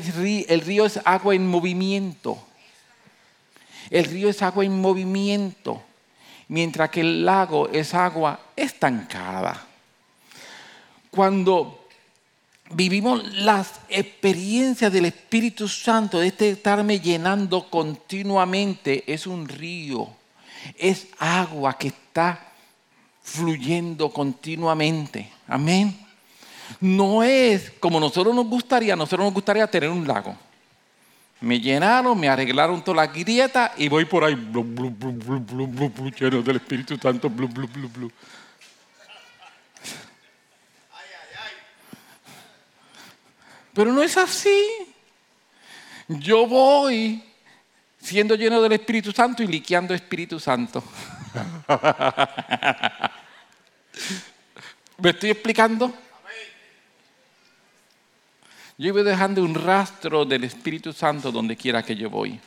[0.50, 2.38] el río es agua en movimiento.
[3.90, 5.82] El río es agua en movimiento,
[6.48, 9.68] mientras que el lago es agua estancada.
[11.10, 11.88] Cuando
[12.72, 20.08] vivimos las experiencias del Espíritu Santo, de este estarme llenando continuamente, es un río,
[20.78, 22.52] es agua que está
[23.22, 25.30] fluyendo continuamente.
[25.48, 26.01] Amén.
[26.80, 30.36] No es como nosotros nos gustaría, nosotros nos gustaría tener un lago.
[31.42, 34.36] Me llenaron, me arreglaron toda la grieta y voy por ahí,
[36.20, 38.12] lleno del Espíritu Santo, blu, blu, blu, blu.
[43.74, 44.68] Pero no es así.
[46.08, 47.24] Yo voy
[47.98, 50.84] siendo lleno del Espíritu Santo y liqueando Espíritu Santo.
[54.98, 55.94] ¿Me estoy explicando?
[58.82, 62.40] Yo voy dejando un rastro del Espíritu Santo donde quiera que yo voy.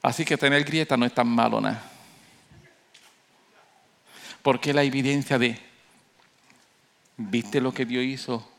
[0.00, 1.82] Así que tener grieta no es tan malo nada.
[4.40, 5.60] Porque la evidencia de
[7.18, 8.50] ¿Viste lo que Dios hizo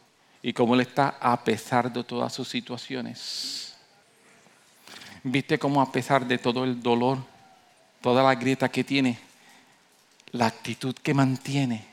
[0.44, 3.76] y cómo Él está a pesar de todas sus situaciones?
[5.24, 7.18] ¿Viste cómo a pesar de todo el dolor,
[8.02, 9.18] toda la grieta que tiene,
[10.32, 11.91] la actitud que mantiene?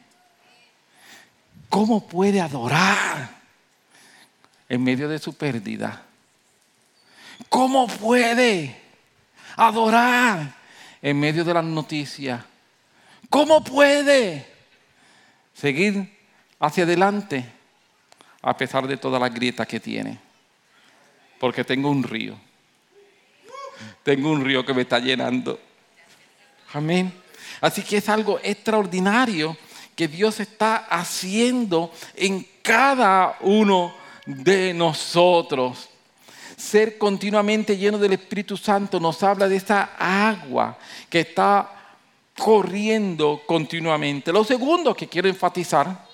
[1.69, 3.31] ¿Cómo puede adorar
[4.69, 6.03] en medio de su pérdida?
[7.49, 8.81] ¿Cómo puede
[9.57, 10.55] adorar
[11.01, 12.43] en medio de las noticias?
[13.29, 14.47] ¿Cómo puede
[15.55, 16.17] seguir
[16.61, 17.45] hacia adelante
[18.43, 20.19] a pesar de toda la grieta que tiene.
[21.39, 22.39] Porque tengo un río.
[24.03, 25.61] Tengo un río que me está llenando.
[26.73, 27.13] Amén.
[27.61, 29.57] Así que es algo extraordinario
[29.99, 33.93] que Dios está haciendo en cada uno
[34.25, 35.89] de nosotros.
[36.57, 40.79] Ser continuamente lleno del Espíritu Santo nos habla de esa agua
[41.11, 41.97] que está
[42.39, 44.33] corriendo continuamente.
[44.33, 46.07] Lo segundo que quiero enfatizar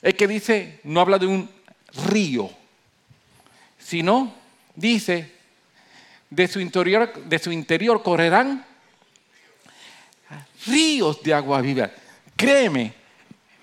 [0.00, 1.46] es que dice, no habla de un
[2.06, 2.48] río,
[3.78, 4.32] sino
[4.74, 5.30] dice,
[6.30, 8.64] de su interior, de su interior correrán
[10.66, 11.90] ríos de agua viva.
[12.34, 13.04] Créeme,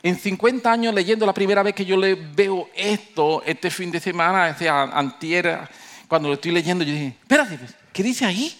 [0.04, 4.02] en 50 años leyendo la primera vez que yo le veo esto, este fin de
[4.02, 5.68] semana, ese antier,
[6.10, 8.54] cuando lo estoy leyendo, yo dije, espérate, pues, ¿qué dice ahí?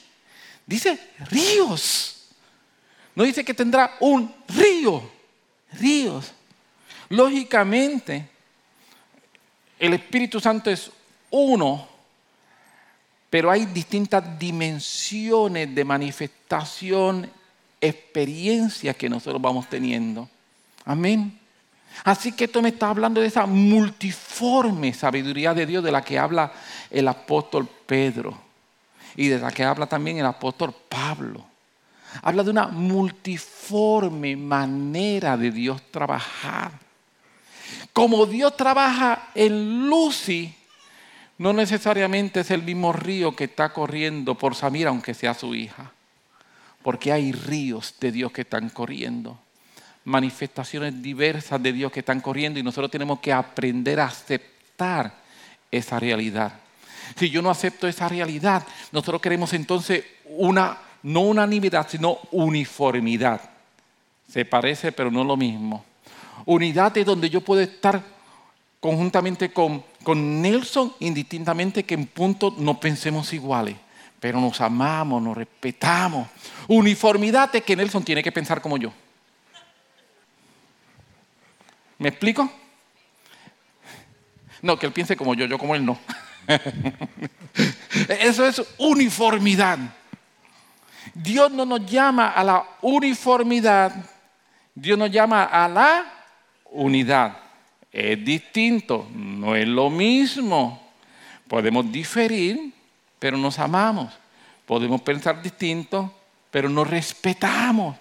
[0.66, 0.98] Dice
[1.30, 2.30] ríos.
[3.14, 5.04] No dice que tendrá un río,
[5.74, 6.32] ríos.
[7.10, 8.30] Lógicamente,
[9.78, 10.90] el Espíritu Santo es
[11.30, 11.90] uno,
[13.30, 17.30] pero hay distintas dimensiones de manifestación,
[17.82, 20.30] experiencias que nosotros vamos teniendo.
[20.86, 21.40] Amén.
[22.04, 26.18] Así que esto me está hablando de esa multiforme sabiduría de Dios de la que
[26.18, 26.52] habla
[26.90, 28.38] el apóstol Pedro
[29.16, 31.46] y de la que habla también el apóstol Pablo.
[32.22, 36.72] Habla de una multiforme manera de Dios trabajar.
[37.92, 40.54] Como Dios trabaja en Lucy,
[41.38, 45.92] no necesariamente es el mismo río que está corriendo por Samira, aunque sea su hija.
[46.82, 49.40] Porque hay ríos de Dios que están corriendo
[50.06, 55.14] manifestaciones diversas de Dios que están corriendo y nosotros tenemos que aprender a aceptar
[55.72, 56.54] esa realidad.
[57.16, 63.42] Si yo no acepto esa realidad, nosotros queremos entonces una, no unanimidad, sino uniformidad.
[64.28, 65.84] Se parece, pero no lo mismo.
[66.46, 68.02] Unidad es donde yo puedo estar
[68.80, 73.76] conjuntamente con, con Nelson, indistintamente que en punto no pensemos iguales,
[74.20, 76.28] pero nos amamos, nos respetamos.
[76.68, 78.92] Uniformidad es que Nelson tiene que pensar como yo.
[82.04, 82.52] ¿Me explico?
[84.62, 85.98] No, que él piense como yo, yo como él no.
[88.20, 89.80] Eso es uniformidad.
[91.14, 93.96] Dios no nos llama a la uniformidad,
[94.76, 96.04] Dios nos llama a la
[96.72, 97.38] unidad.
[97.90, 100.86] Es distinto, no es lo mismo.
[101.48, 102.74] Podemos diferir,
[103.18, 104.12] pero nos amamos.
[104.66, 106.14] Podemos pensar distinto,
[106.52, 107.96] pero nos respetamos.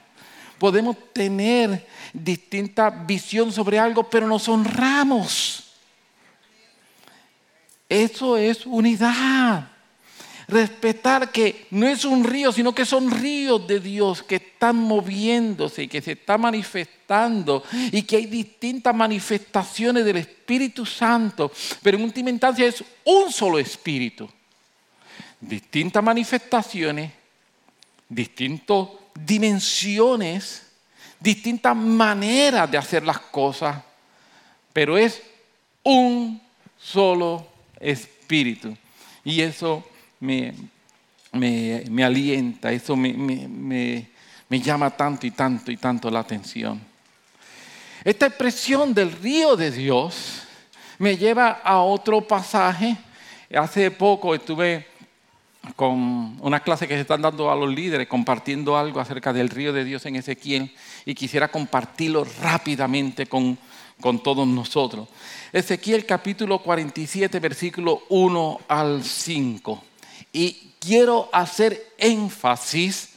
[0.62, 5.72] Podemos tener distinta visión sobre algo, pero nos honramos.
[7.88, 9.72] Eso es unidad.
[10.46, 15.83] Respetar que no es un río, sino que son ríos de Dios que están moviéndose
[15.83, 21.51] y que se están manifestando y que hay distintas manifestaciones del Espíritu Santo,
[21.83, 24.31] pero en última instancia es un solo Espíritu.
[25.40, 27.11] Distintas manifestaciones,
[28.09, 30.62] distintos dimensiones,
[31.20, 33.83] distintas maneras de hacer las cosas,
[34.72, 35.22] pero es
[35.83, 36.40] un
[36.79, 37.46] solo
[37.79, 38.77] espíritu.
[39.25, 39.85] Y eso
[40.20, 40.55] me,
[41.33, 43.12] me, alienta, eso me,
[44.53, 46.81] me llama tanto y tanto y tanto la atención.
[48.05, 50.42] Esta expresión del río de Dios
[50.98, 52.96] me lleva a otro pasaje.
[53.55, 54.87] Hace poco estuve
[55.77, 59.72] con una clase que se están dando a los líderes, compartiendo algo acerca del río
[59.72, 63.57] de Dios en Ezequiel y quisiera compartirlo rápidamente con,
[64.01, 65.09] con todos nosotros.
[65.53, 69.85] Ezequiel capítulo 47, versículo 1 al 5.
[70.33, 73.11] Y quiero hacer énfasis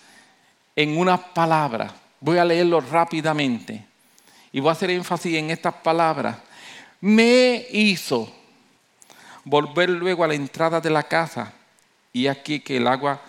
[0.75, 1.95] en una palabra.
[2.19, 3.85] Voy a leerlo rápidamente.
[4.51, 6.37] Y voy a hacer énfasis en estas palabras.
[7.01, 8.31] Me hizo
[9.43, 11.53] volver luego a la entrada de la casa
[12.15, 13.19] y aquí que el agua,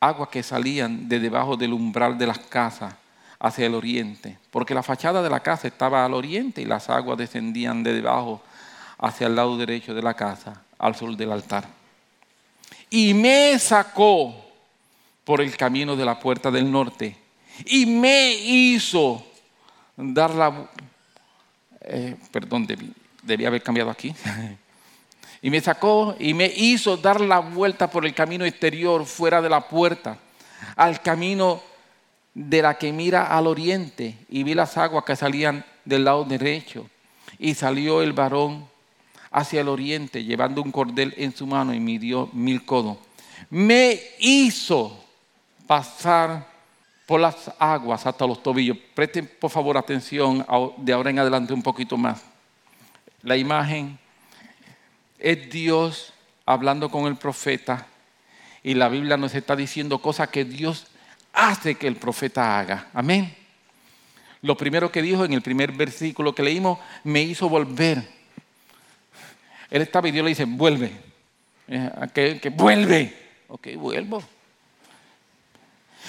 [0.00, 2.94] agua que salían de debajo del umbral de las casas
[3.38, 7.16] hacia el oriente, porque la fachada de la casa estaba al oriente y las aguas
[7.16, 8.42] descendían de debajo
[8.98, 11.66] hacia el lado derecho de la casa, al sur del altar.
[12.90, 14.44] Y me sacó
[15.24, 17.16] por el camino de la puerta del norte
[17.64, 19.24] y me hizo
[19.96, 20.68] dar la...
[21.80, 22.68] Eh, perdón,
[23.22, 24.14] debía haber cambiado aquí.
[25.46, 29.48] Y me sacó y me hizo dar la vuelta por el camino exterior, fuera de
[29.48, 30.18] la puerta,
[30.74, 31.62] al camino
[32.34, 34.18] de la que mira al oriente.
[34.28, 36.90] Y vi las aguas que salían del lado derecho.
[37.38, 38.66] Y salió el varón
[39.30, 42.98] hacia el oriente, llevando un cordel en su mano y midió mil codos.
[43.48, 44.98] Me hizo
[45.68, 46.44] pasar
[47.06, 48.78] por las aguas hasta los tobillos.
[48.96, 50.44] Presten por favor atención
[50.78, 52.20] de ahora en adelante un poquito más.
[53.22, 53.96] La imagen
[55.18, 56.12] es Dios
[56.44, 57.86] hablando con el profeta
[58.62, 60.86] y la Biblia nos está diciendo cosas que Dios
[61.32, 62.88] hace que el profeta haga.
[62.92, 63.32] Amén.
[64.42, 68.02] Lo primero que dijo en el primer versículo que leímos, me hizo volver.
[69.70, 70.92] Él estaba y Dios le dice, vuelve.
[71.68, 73.16] Eh, que, vuelve.
[73.48, 74.22] Ok, vuelvo.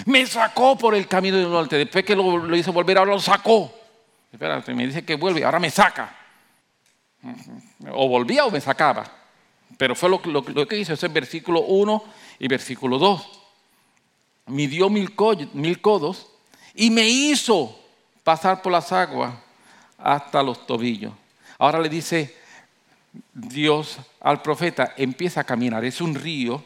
[0.05, 1.77] Me sacó por el camino del norte.
[1.77, 3.73] Después que lo, lo hizo volver, ahora lo sacó.
[4.31, 6.16] Espérate, me dice que vuelve, ahora me saca.
[7.91, 9.11] O volvía o me sacaba.
[9.77, 10.21] Pero fue lo,
[10.67, 12.03] que hizo ese versículo 1
[12.39, 13.39] y versículo 2.
[14.47, 15.13] Midió mil,
[15.53, 16.27] mil codos
[16.73, 17.77] y me hizo
[18.23, 19.33] pasar por las aguas
[19.97, 21.13] hasta los tobillos.
[21.57, 22.35] Ahora le dice
[23.33, 25.83] Dios al profeta, empieza a caminar.
[25.83, 26.63] Es un río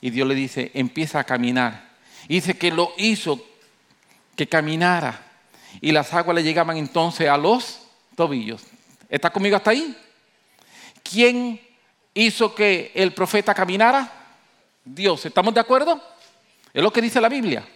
[0.00, 1.88] y Dios le dice, empieza a caminar.
[2.28, 3.44] Y dice que lo hizo
[4.36, 5.26] que caminara.
[5.80, 7.80] Y las aguas le llegaban entonces a los
[8.14, 8.62] tobillos.
[9.08, 9.96] ¿Está conmigo hasta ahí?
[11.02, 11.60] ¿Quién
[12.12, 14.12] hizo que el profeta caminara?
[14.84, 15.24] Dios.
[15.24, 16.02] ¿Estamos de acuerdo?
[16.72, 17.66] Es lo que dice la Biblia.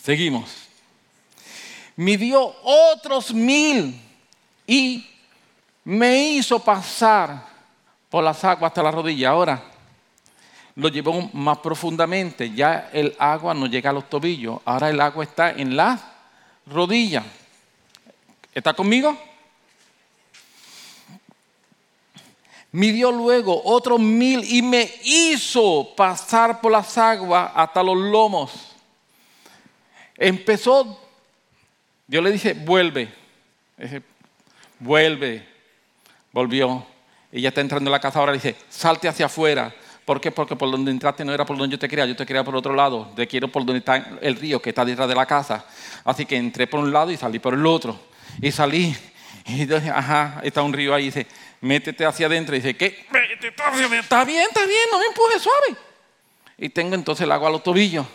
[0.00, 0.50] Seguimos.
[1.96, 4.00] Midió otros mil
[4.66, 5.06] y
[5.84, 7.46] me hizo pasar
[8.08, 9.30] por las aguas hasta la rodilla.
[9.30, 9.62] Ahora
[10.76, 12.50] lo llevó más profundamente.
[12.52, 14.60] Ya el agua no llega a los tobillos.
[14.64, 15.98] Ahora el agua está en la
[16.66, 17.24] rodilla.
[18.54, 19.18] ¿Está conmigo?
[22.70, 28.74] Midió luego otros mil y me hizo pasar por las aguas hasta los lomos.
[30.16, 31.00] Empezó,
[32.06, 33.12] Dios le dice, vuelve.
[34.78, 35.46] vuelve.
[36.32, 36.84] Volvió.
[37.30, 39.74] Ella está entrando en la casa ahora dice, salte hacia afuera.
[40.04, 40.30] ¿Por qué?
[40.30, 42.54] Porque por donde entraste no era por donde yo te quería, yo te quería por
[42.54, 43.10] otro lado.
[43.16, 45.64] Te quiero por donde está el río que está detrás de la casa.
[46.04, 48.13] Así que entré por un lado y salí por el otro.
[48.40, 48.96] Y salí.
[49.46, 51.04] Y dije, ajá, está un río ahí.
[51.04, 51.26] Y dice,
[51.60, 52.54] métete hacia adentro.
[52.54, 53.06] Y dice, ¿qué?
[53.10, 54.00] Métete hacia adentro.
[54.00, 55.76] Está bien, está bien, no me empujes suave.
[56.58, 58.06] Y tengo entonces el agua a los tobillos.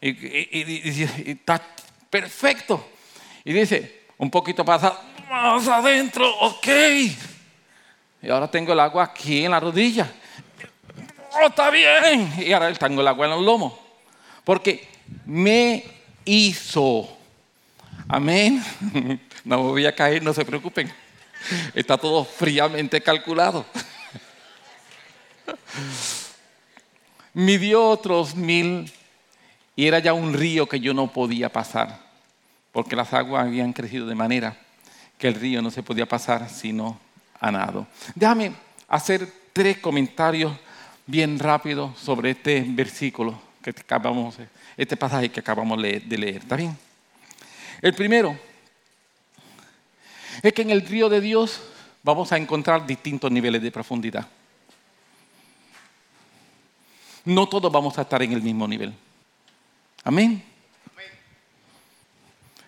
[0.00, 1.60] Y, está
[2.08, 2.88] perfecto.
[3.44, 4.82] Y dice, un poquito más,
[5.28, 6.68] más adentro, ok.
[8.22, 10.10] Y ahora tengo el agua aquí en la rodilla.
[11.32, 12.32] Oh, está bien.
[12.38, 13.72] Y ahora tengo el agua en los lomos.
[14.44, 14.88] Porque
[15.26, 15.84] me
[16.24, 17.08] hizo.
[18.08, 18.62] Amén.
[19.44, 20.92] No voy a caer, no se preocupen.
[21.74, 23.64] Está todo fríamente calculado.
[27.32, 28.92] Midió otros mil
[29.76, 32.00] y era ya un río que yo no podía pasar,
[32.72, 34.56] porque las aguas habían crecido de manera
[35.16, 36.98] que el río no se podía pasar sino
[37.38, 37.86] a nado.
[38.14, 38.52] Déjame
[38.88, 40.52] hacer tres comentarios
[41.06, 44.36] bien rápidos sobre este versículo que acabamos,
[44.76, 46.38] este pasaje que acabamos de leer.
[46.38, 46.76] ¿Está bien?
[47.80, 48.49] El primero
[50.42, 51.60] es que en el río de Dios
[52.02, 54.26] vamos a encontrar distintos niveles de profundidad.
[57.24, 58.94] No todos vamos a estar en el mismo nivel.
[60.04, 60.42] Amén.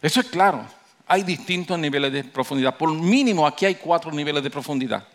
[0.02, 0.66] Eso es claro.
[1.06, 2.76] Hay distintos niveles de profundidad.
[2.76, 5.06] Por mínimo aquí hay cuatro niveles de profundidad.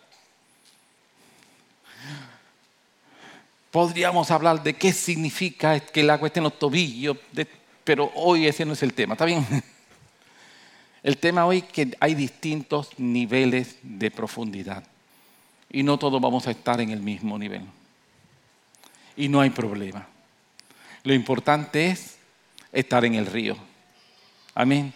[3.70, 7.18] Podríamos hablar de qué significa que el agua esté en los tobillos,
[7.84, 9.14] pero hoy ese no es el tema.
[9.14, 9.46] ¿Está bien?
[11.02, 14.84] El tema hoy es que hay distintos niveles de profundidad.
[15.70, 17.62] Y no todos vamos a estar en el mismo nivel.
[19.16, 20.06] Y no hay problema.
[21.04, 22.16] Lo importante es
[22.72, 23.56] estar en el río.
[24.54, 24.92] Amén.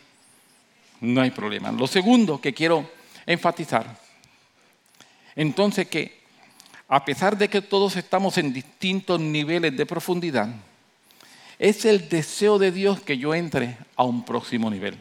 [1.00, 1.72] No hay problema.
[1.72, 2.88] Lo segundo que quiero
[3.26, 3.98] enfatizar,
[5.34, 6.22] entonces que
[6.88, 10.48] a pesar de que todos estamos en distintos niveles de profundidad,
[11.58, 14.98] es el deseo de Dios que yo entre a un próximo nivel.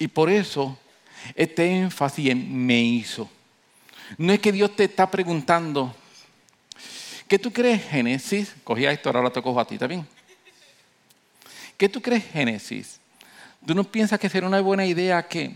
[0.00, 0.76] Y por eso
[1.36, 3.30] este énfasis en me hizo.
[4.18, 5.94] No es que Dios te está preguntando,
[7.30, 8.52] ¿Qué tú crees, Génesis?
[8.64, 10.04] Cogía esto, ahora te cojo a ti, ¿está bien?
[11.76, 12.98] ¿Qué tú crees, Génesis?
[13.64, 15.54] ¿Tú no piensas que sería una buena idea que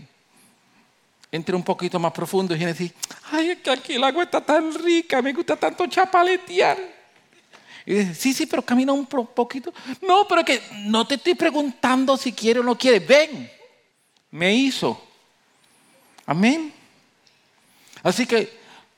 [1.33, 2.93] entre un poquito más profundo y Génesis,
[3.29, 6.77] ay, es que aquí el agua está tan rica, me gusta tanto chapaletear?
[7.85, 9.73] Y dice, sí, sí, pero camina un poquito.
[10.01, 13.01] No, pero es que no te estoy preguntando si quiere o no quiere.
[13.01, 13.51] Ven,
[14.35, 15.01] me hizo.
[16.25, 16.73] Amén.
[18.03, 18.49] Así que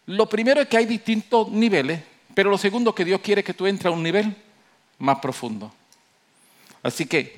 [0.05, 2.01] lo primero es que hay distintos niveles
[2.37, 4.35] pero lo segundo que Dios quiere que tú entres a un nivel
[4.99, 5.73] más profundo.
[6.83, 7.35] Así que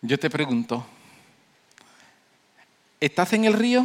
[0.00, 0.86] yo te pregunto,
[2.98, 3.84] ¿estás en el río?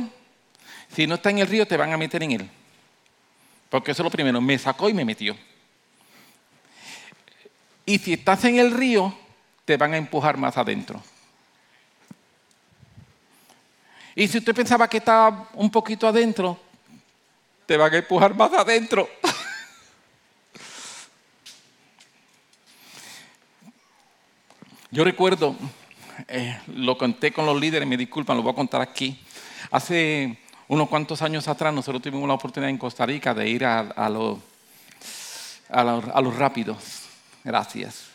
[0.89, 2.49] Si no estás en el río, te van a meter en él.
[3.69, 5.35] Porque eso es lo primero, me sacó y me metió.
[7.85, 9.13] Y si estás en el río,
[9.65, 11.03] te van a empujar más adentro.
[14.15, 16.57] Y si usted pensaba que estaba un poquito adentro,
[17.65, 19.09] te van a empujar más adentro.
[24.89, 25.57] Yo recuerdo,
[26.29, 29.19] eh, lo conté con los líderes, me disculpan, lo voy a contar aquí.
[29.71, 30.39] Hace
[30.69, 34.39] unos cuantos años atrás nosotros tuvimos la oportunidad en Costa Rica de ir a, los,
[35.69, 35.83] a
[36.21, 37.01] los rápidos.
[37.43, 38.05] Gracias.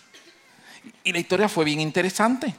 [1.05, 2.55] Y la historia fue bien interesante.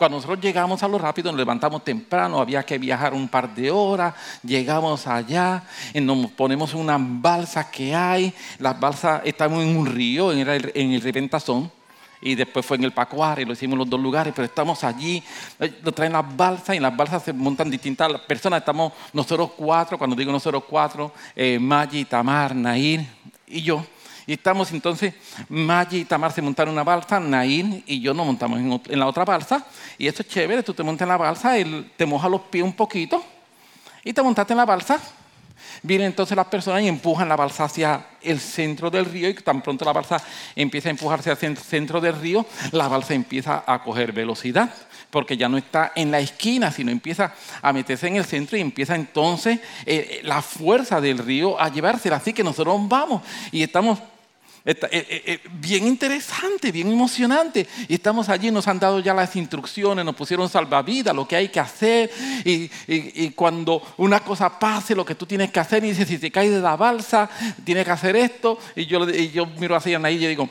[0.00, 3.70] Cuando nosotros llegamos a lo rápido, nos levantamos temprano, había que viajar un par de
[3.70, 10.32] horas, llegamos allá, nos ponemos una balsa que hay, las balsas estamos en un río,
[10.32, 11.70] en el, en el Reventazón,
[12.22, 15.22] y después fue en el Pacuare, lo hicimos en los dos lugares, pero estamos allí,
[15.58, 19.50] eh, nos traen las balsas y en las balsas se montan distintas personas, estamos nosotros
[19.54, 23.06] cuatro, cuando digo nosotros cuatro, eh, Maggi, Tamar, Nair
[23.46, 23.84] y yo.
[24.30, 25.12] Y estamos entonces,
[25.48, 29.08] Maggi y Tamar se montaron en una balsa, Nair y yo nos montamos en, la
[29.08, 29.66] otra balsa.
[29.98, 32.62] Y eso es chévere, tú te montas en la balsa, él te moja los pies
[32.62, 33.24] un poquito
[34.04, 35.00] y te montaste en la balsa.
[35.82, 39.62] Vienen entonces las personas y empujan la balsa hacia el centro del río y tan
[39.62, 40.22] pronto la balsa
[40.54, 44.72] empieza a empujarse hacia el centro del río, la balsa empieza a coger velocidad
[45.10, 48.60] porque ya no está en la esquina, sino empieza a meterse en el centro y
[48.60, 52.16] empieza entonces eh, la fuerza del río a llevársela.
[52.16, 53.98] Así que nosotros vamos y estamos
[54.62, 57.66] eh, eh, eh, bien interesante, bien emocionante.
[57.88, 61.48] Y estamos allí, nos han dado ya las instrucciones, nos pusieron salvavidas, lo que hay
[61.48, 62.10] que hacer.
[62.44, 66.30] Y, cuando una cosa pase, lo que tú tienes que hacer, y dice, si te
[66.30, 67.28] caes de la balsa,
[67.64, 68.58] tienes que hacer esto.
[68.76, 69.00] Y yo,
[69.58, 70.48] miro así en ahí y digo,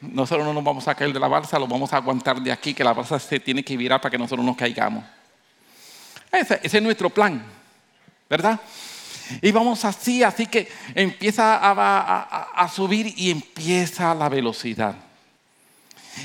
[0.00, 2.72] nosotros no nos vamos a caer de la balsa, lo vamos a aguantar de aquí,
[2.72, 5.04] que la balsa se tiene que virar para que nosotros nos caigamos.
[6.32, 7.44] ese es nuestro plan,
[8.30, 8.58] ¿verdad?
[9.40, 14.94] Y vamos así, así que empieza a, subir y empieza la velocidad.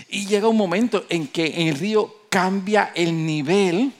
[0.09, 3.93] Y llega un momento en que el río cambia el nivel,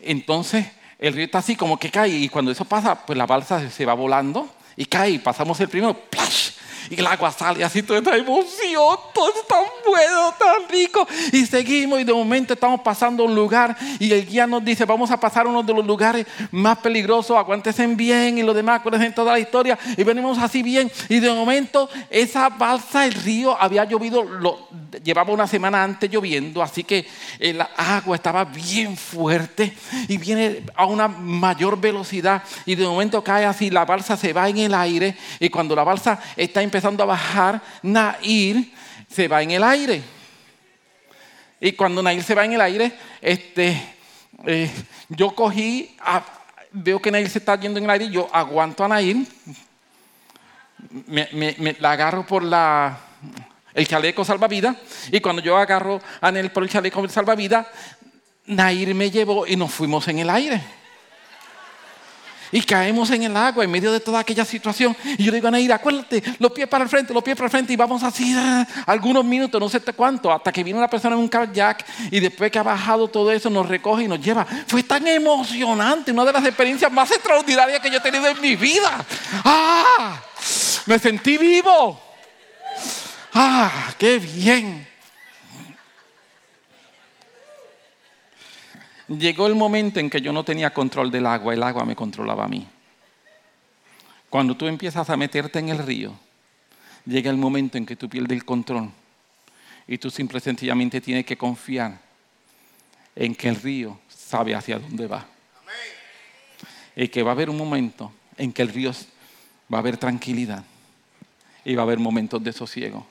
[0.00, 0.66] entonces
[0.98, 3.84] el río está así como que cae y cuando eso pasa, pues la balsa se
[3.84, 6.50] va volando y cae pasamos el primero, ¡plash!
[6.90, 11.06] Y el agua sale así, toda esta emoción, todo es tan bueno, tan rico.
[11.32, 15.08] Y seguimos y de momento estamos pasando un lugar y el guía nos dice, vamos
[15.12, 19.32] a pasar uno de los lugares más peligrosos, aguántense bien y lo demás, en toda
[19.32, 19.78] la historia.
[19.96, 24.68] Y venimos así bien y de momento esa balsa, el río, había llovido, lo,
[25.04, 27.06] llevaba una semana antes lloviendo, así que
[27.38, 29.72] el agua estaba bien fuerte
[30.08, 34.48] y viene a una mayor velocidad y de momento cae así, la balsa se va
[34.48, 38.72] en el aire y cuando la balsa está empezando empezando a bajar, Nair
[39.06, 40.02] se va en el aire.
[41.60, 43.96] Y cuando Nair se va en el aire, este,
[44.46, 44.70] eh,
[45.10, 45.94] yo cogí,
[46.72, 49.18] veo que Nair se está yendo en el aire, yo aguanto a Nair,
[51.06, 52.98] me, la agarro por la,
[53.74, 54.74] el chaleco salvavidas,
[55.12, 57.66] y cuando yo agarro a Nair por el chaleco salvavidas,
[58.46, 60.79] Nair me llevó y nos fuimos en el aire
[62.52, 64.96] y caemos en el agua en medio de toda aquella situación.
[65.18, 67.46] Y yo le digo a Nair, acuérdate, los pies para el frente, los pies para
[67.46, 70.88] el frente y vamos así ah, algunos minutos, no sé cuánto, hasta que viene una
[70.88, 74.20] persona en un kayak y después que ha bajado todo eso nos recoge y nos
[74.20, 74.46] lleva.
[74.66, 78.56] Fue tan emocionante, una de las experiencias más extraordinarias que yo he tenido en mi
[78.56, 79.04] vida.
[79.44, 80.20] ¡Ah!
[80.86, 82.00] Me sentí vivo.
[83.34, 83.92] ¡Ah!
[83.98, 84.89] ¡Qué bien!
[89.18, 92.44] Llegó el momento en que yo no tenía control del agua, el agua me controlaba
[92.44, 92.64] a mí.
[94.28, 96.14] Cuando tú empiezas a meterte en el río,
[97.04, 98.88] llega el momento en que tú pierdes el control
[99.88, 101.98] y tú simple y sencillamente tienes que confiar
[103.16, 105.26] en que el río sabe hacia dónde va.
[106.94, 108.92] Y que va a haber un momento en que el río
[109.72, 110.62] va a haber tranquilidad
[111.64, 113.04] y va a haber momentos de sosiego.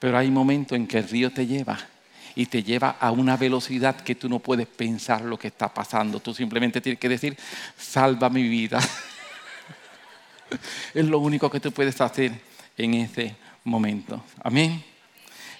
[0.00, 1.93] Pero hay momentos en que el río te lleva
[2.36, 6.20] y te lleva a una velocidad que tú no puedes pensar lo que está pasando.
[6.20, 7.36] Tú simplemente tienes que decir,
[7.76, 8.80] salva mi vida.
[10.94, 12.32] es lo único que tú puedes hacer
[12.76, 14.22] en ese momento.
[14.42, 14.82] Amén.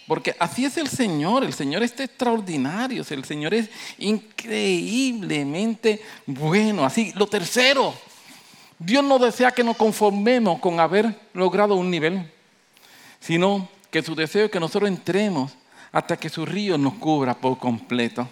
[0.07, 6.85] Porque así es el Señor, el Señor es extraordinario, el Señor es increíblemente bueno.
[6.85, 7.95] Así, lo tercero,
[8.79, 12.31] Dios no desea que nos conformemos con haber logrado un nivel,
[13.19, 15.53] sino que su deseo es que nosotros entremos
[15.95, 18.29] hasta que su río nos cubra por completo.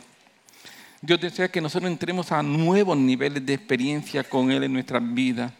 [1.01, 5.53] Dios desea que nosotros entremos a nuevos niveles de experiencia con Él en nuestras vidas.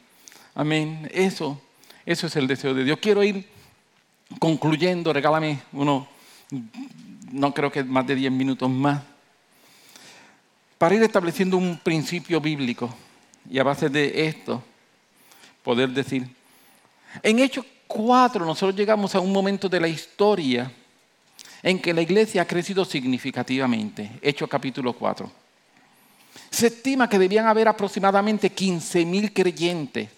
[0.53, 1.09] Amén.
[1.15, 1.63] Eso,
[2.05, 2.99] eso es el deseo de Dios.
[3.01, 3.49] Quiero ir
[4.41, 6.09] concluyendo, regálame uno,
[7.31, 9.01] no creo que más de 10 minutos más,
[10.79, 12.93] para ir estableciendo un principio bíblico
[13.49, 14.61] y a base de esto
[15.63, 16.29] poder decir,
[17.23, 20.69] en Hechos 4 nosotros llegamos a un momento de la historia
[21.63, 24.19] en que la iglesia ha crecido significativamente.
[24.21, 25.31] Hechos capítulo 4.
[26.51, 30.09] Se estima que debían haber aproximadamente 15 mil creyentes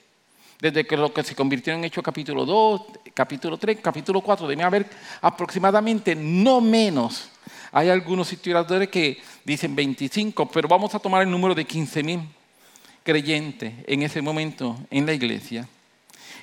[0.61, 2.83] desde que lo que se convirtió en Hechos capítulo 2,
[3.13, 4.89] capítulo 3, capítulo 4, debían haber
[5.21, 7.29] aproximadamente no menos.
[7.71, 12.21] Hay algunos historiadores que dicen 25, pero vamos a tomar el número de 15 mil
[13.03, 15.69] creyentes en ese momento en la iglesia.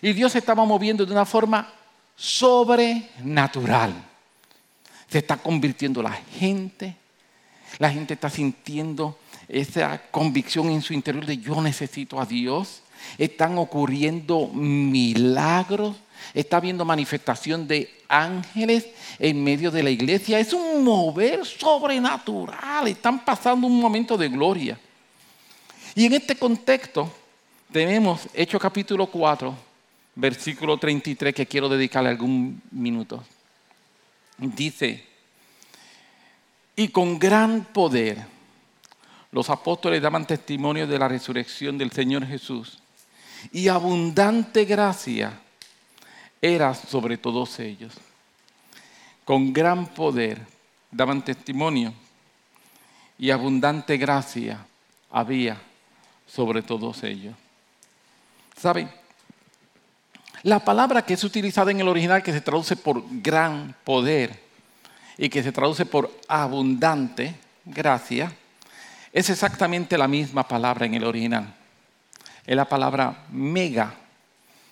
[0.01, 1.73] Y Dios se estaba moviendo de una forma
[2.15, 4.10] sobrenatural.
[5.11, 6.95] Se está convirtiendo la gente.
[7.79, 9.17] La gente está sintiendo
[9.49, 12.81] esa convicción en su interior de yo necesito a Dios.
[13.17, 15.97] Están ocurriendo milagros.
[16.33, 18.87] Está habiendo manifestación de ángeles
[19.19, 20.39] en medio de la iglesia.
[20.39, 22.87] Es un mover sobrenatural.
[22.87, 24.79] Están pasando un momento de gloria.
[25.93, 27.11] Y en este contexto
[27.69, 29.53] tenemos Hechos capítulo 4,
[30.15, 33.21] versículo 33, que quiero dedicarle algún minuto
[34.41, 35.05] dice,
[36.75, 38.25] y con gran poder
[39.31, 42.79] los apóstoles daban testimonio de la resurrección del Señor Jesús
[43.51, 45.39] y abundante gracia
[46.41, 47.93] era sobre todos ellos.
[49.23, 50.45] Con gran poder
[50.89, 51.93] daban testimonio
[53.17, 54.65] y abundante gracia
[55.11, 55.61] había
[56.25, 57.35] sobre todos ellos.
[58.57, 59.00] ¿Saben?
[60.43, 64.39] La palabra que es utilizada en el original, que se traduce por gran poder
[65.17, 68.31] y que se traduce por abundante gracia,
[69.13, 71.53] es exactamente la misma palabra en el original.
[72.45, 73.93] Es la palabra mega.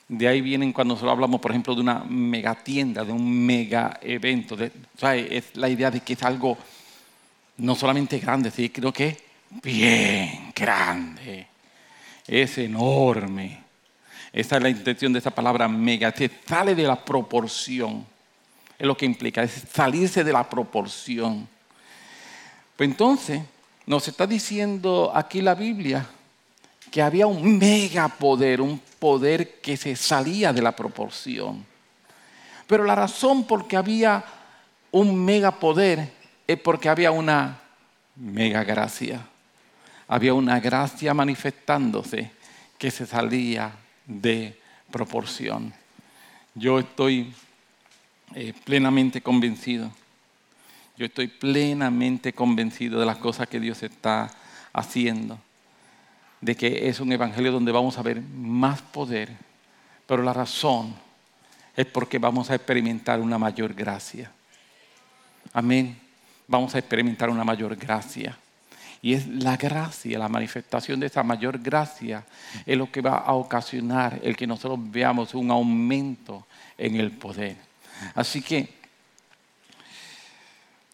[0.08, 4.00] De ahí vienen cuando nosotros hablamos, por ejemplo, de una mega tienda, de un mega
[4.02, 4.58] evento.
[4.58, 6.58] es la idea de que es algo
[7.58, 9.18] no solamente grande, sino que es
[9.62, 11.46] bien grande.
[12.26, 13.59] Es enorme.
[14.32, 16.12] Esa es la intención de esa palabra mega.
[16.12, 18.06] Se sale de la proporción.
[18.78, 21.48] Es lo que implica, es salirse de la proporción.
[22.78, 23.42] Pues entonces,
[23.86, 26.06] nos está diciendo aquí la Biblia
[26.92, 31.66] que había un mega poder, un poder que se salía de la proporción.
[32.68, 34.24] Pero la razón por que había
[34.92, 36.12] un mega poder
[36.48, 37.60] es porque había una
[38.16, 39.28] mega gracia.
[40.08, 42.32] Había una gracia manifestándose
[42.78, 43.72] que se salía
[44.10, 44.60] de
[44.92, 45.72] proporción.
[46.56, 47.32] Yo estoy
[48.36, 49.92] eh, plenamente convencido.
[50.98, 54.30] Yo estoy plenamente convencido de las cosas que Dios está
[54.74, 55.40] haciendo.
[56.42, 59.32] De que es un evangelio donde vamos a ver más poder.
[60.06, 60.96] Pero la razón
[61.78, 64.32] es porque vamos a experimentar una mayor gracia.
[65.54, 65.98] Amén.
[66.48, 68.38] Vamos a experimentar una mayor gracia.
[69.02, 72.26] Y es la gracia, la manifestación de esa mayor gracia,
[72.66, 76.46] es lo que va a ocasionar el que nosotros veamos un aumento
[76.78, 77.56] en el poder.
[78.16, 78.80] Así que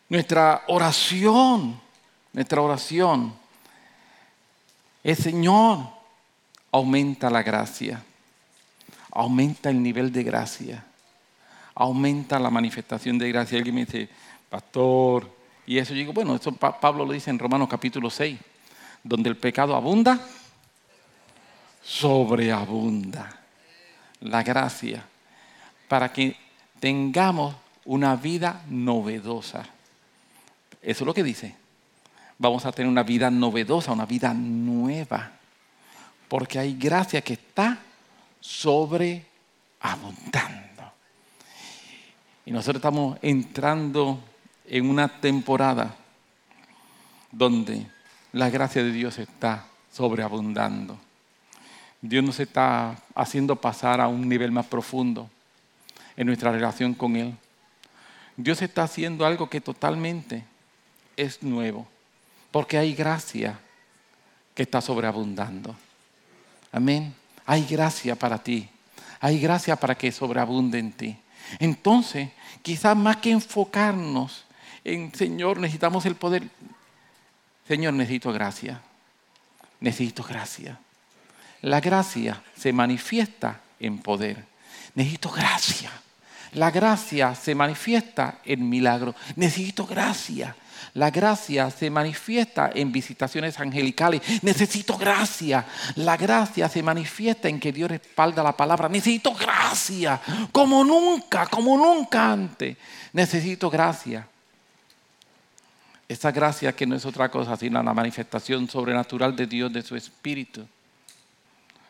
[0.08, 1.80] nuestra oración,
[2.32, 3.34] nuestra oración
[5.03, 5.88] es Señor,
[6.72, 8.03] aumenta la gracia,
[9.12, 10.86] aumenta el nivel de gracia,
[11.74, 13.58] aumenta la manifestación de gracia.
[13.58, 14.10] Alguien me dice,
[14.49, 15.34] pastor,
[15.66, 18.38] y eso yo digo, bueno, eso Pablo lo dice en Romanos capítulo 6,
[19.03, 20.20] donde el pecado abunda,
[21.84, 23.41] sobreabunda
[24.22, 25.03] la gracia,
[25.88, 26.36] para que
[26.80, 27.55] tengamos
[27.86, 29.66] una vida novedosa.
[30.82, 31.55] Eso es lo que dice.
[32.38, 35.32] Vamos a tener una vida novedosa, una vida nueva,
[36.28, 37.80] porque hay gracia que está
[38.39, 39.24] sobreabundando.
[42.45, 44.20] Y nosotros estamos entrando
[44.68, 45.95] en una temporada
[47.32, 47.88] donde
[48.32, 50.97] la gracia de Dios está sobreabundando.
[52.01, 55.30] Dios nos está haciendo pasar a un nivel más profundo
[56.16, 57.36] en nuestra relación con Él.
[58.38, 60.43] Dios está haciendo algo que totalmente
[61.16, 61.88] es nuevo,
[62.51, 63.59] porque hay gracia
[64.53, 65.76] que está sobreabundando.
[66.72, 67.13] Amén.
[67.45, 68.70] Hay gracia para ti.
[69.20, 71.18] Hay gracia para que sobreabunde en ti.
[71.59, 72.30] Entonces,
[72.61, 74.44] quizás más que enfocarnos
[74.86, 76.43] Señor, necesitamos el poder.
[77.67, 78.81] Señor, necesito gracia.
[79.79, 80.79] Necesito gracia.
[81.61, 84.45] La gracia se manifiesta en poder.
[84.93, 85.91] Necesito gracia.
[86.53, 89.15] La gracia se manifiesta en milagro.
[89.36, 90.55] Necesito gracia.
[90.93, 94.21] La gracia se manifiesta en visitaciones angelicales.
[94.43, 95.65] Necesito gracia.
[95.95, 98.88] La gracia se manifiesta en que Dios respalda la palabra.
[98.88, 100.21] Necesito gracia.
[100.51, 102.77] Como nunca, como nunca antes.
[103.11, 104.27] Necesito gracia.
[106.08, 109.95] Esa gracia que no es otra cosa sino la manifestación sobrenatural de Dios, de su
[109.95, 110.68] Espíritu,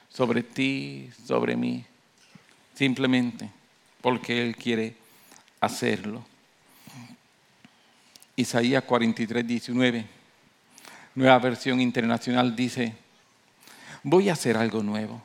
[0.09, 1.83] sobre ti, sobre mí,
[2.73, 3.49] simplemente
[4.01, 4.95] porque Él quiere
[5.59, 6.25] hacerlo.
[8.37, 10.05] Isaías 43, 19,
[11.15, 12.95] nueva versión internacional dice,
[14.03, 15.21] voy a hacer algo nuevo,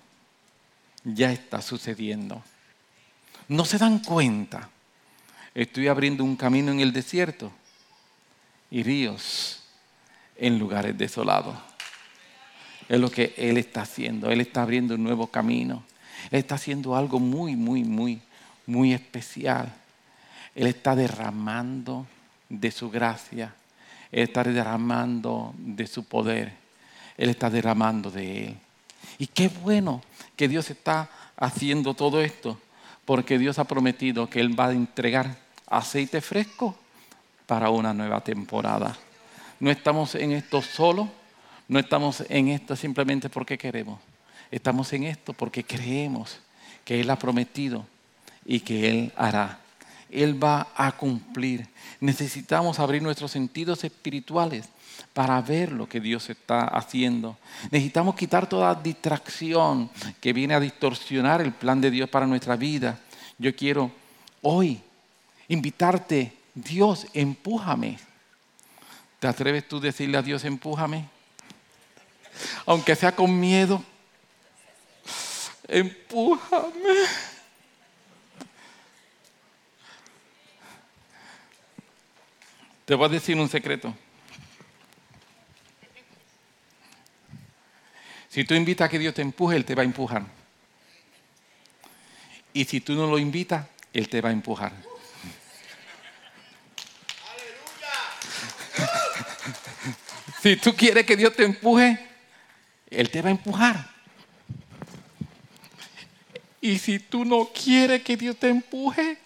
[1.05, 2.43] ya está sucediendo.
[3.49, 4.69] ¿No se dan cuenta?
[5.55, 7.53] Estoy abriendo un camino en el desierto
[8.71, 9.61] y ríos
[10.37, 11.57] en lugares desolados.
[12.89, 14.31] Es lo que Él está haciendo.
[14.31, 15.85] Él está abriendo un nuevo camino.
[16.31, 18.21] Él está haciendo algo muy, muy, muy,
[18.67, 19.73] muy especial.
[20.55, 22.07] Él está derramando
[22.49, 23.55] de su gracia.
[24.11, 26.53] Él está derramando de su poder.
[27.17, 28.57] Él está derramando de Él.
[29.19, 30.03] Y qué bueno
[30.37, 32.59] que Dios está haciendo todo esto,
[33.05, 36.77] porque Dios ha prometido que Él va a entregar aceite fresco
[37.51, 38.97] para una nueva temporada.
[39.59, 41.09] No estamos en esto solo,
[41.67, 43.99] no estamos en esto simplemente porque queremos.
[44.53, 46.39] Estamos en esto porque creemos
[46.85, 47.85] que Él ha prometido
[48.45, 49.59] y que Él hará.
[50.13, 51.67] Él va a cumplir.
[51.99, 54.69] Necesitamos abrir nuestros sentidos espirituales
[55.13, 57.37] para ver lo que Dios está haciendo.
[57.73, 59.91] Necesitamos quitar toda distracción
[60.21, 63.01] que viene a distorsionar el plan de Dios para nuestra vida.
[63.39, 63.91] Yo quiero
[64.41, 64.81] hoy
[65.49, 67.99] invitarte, Dios, empújame.
[69.19, 71.09] ¿Te atreves tú a decirle a Dios, empújame?
[72.67, 73.83] Aunque sea con miedo,
[75.69, 76.95] empújame.
[82.85, 83.95] Te voy a decir un secreto.
[88.29, 90.25] Si tú invitas a que Dios te empuje, Él te va a empujar.
[92.53, 94.73] Y si tú no lo invitas, Él te va a empujar.
[100.43, 101.99] Si tú quieres que Dios te empuje,
[102.91, 103.91] Él te va a empujar.
[106.61, 109.19] Y si tú no quieres que Dios te empuje,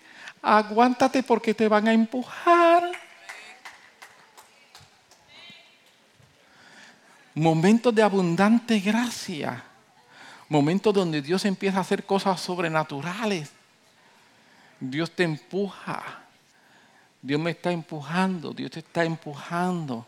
[0.43, 2.93] aguántate porque te van a empujar.
[7.35, 9.65] momentos de abundante gracia,
[10.49, 13.51] momentos donde Dios empieza a hacer cosas sobrenaturales.
[14.79, 16.03] Dios te empuja,
[17.21, 20.07] Dios me está empujando, Dios te está empujando,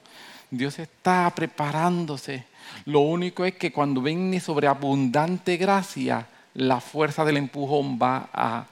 [0.51, 2.45] Dios está preparándose.
[2.85, 8.67] Lo único es que cuando viene sobre abundante gracia, la fuerza del empujón va a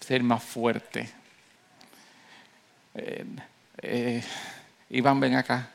[0.00, 1.10] ser más fuerte.
[2.94, 3.24] Eh,
[3.82, 4.22] eh,
[4.90, 5.70] Iván, ven acá.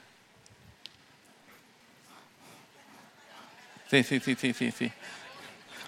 [3.89, 4.91] Sí, sí, sí, sí, sí, sí.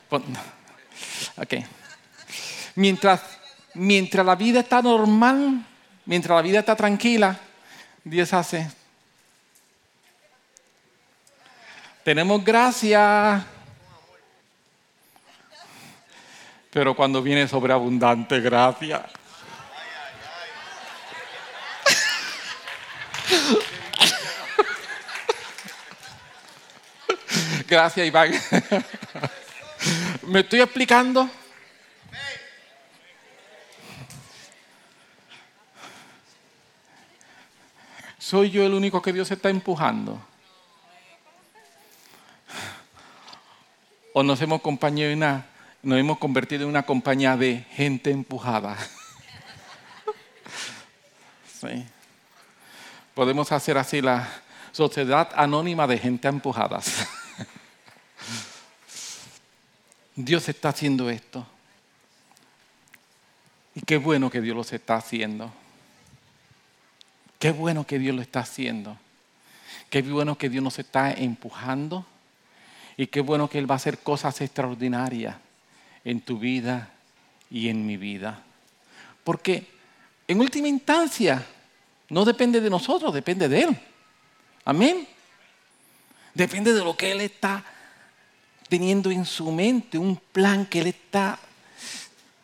[0.09, 1.53] Ok.
[2.75, 3.21] Mientras,
[3.73, 5.65] mientras la vida está normal,
[6.05, 7.37] mientras la vida está tranquila,
[8.03, 8.69] Dios hace.
[12.07, 13.45] Tenemos gracia.
[16.71, 19.05] Pero cuando viene sobreabundante gracia.
[27.67, 28.31] Gracias, Iván.
[30.27, 31.29] ¿Me estoy explicando?
[38.17, 40.25] ¿Soy yo el único que Dios está empujando?
[44.19, 48.75] ¿O nos hemos, nos hemos convertido en una compañía de gente empujada?
[53.13, 54.27] Podemos hacer así la
[54.71, 56.97] sociedad anónima de gente empujadas.
[60.15, 61.45] Dios está haciendo esto.
[63.75, 65.53] Y qué bueno que Dios lo está haciendo.
[67.37, 68.97] Qué bueno que Dios lo está haciendo.
[69.91, 72.03] Qué bueno que Dios nos está empujando.
[72.97, 75.35] Y qué bueno que Él va a hacer cosas extraordinarias
[76.03, 76.89] en tu vida
[77.49, 78.43] y en mi vida.
[79.23, 79.67] Porque
[80.27, 81.45] en última instancia
[82.09, 83.79] no depende de nosotros, depende de Él.
[84.65, 85.07] Amén.
[86.33, 87.63] Depende de lo que Él está
[88.67, 91.39] teniendo en su mente un plan que él está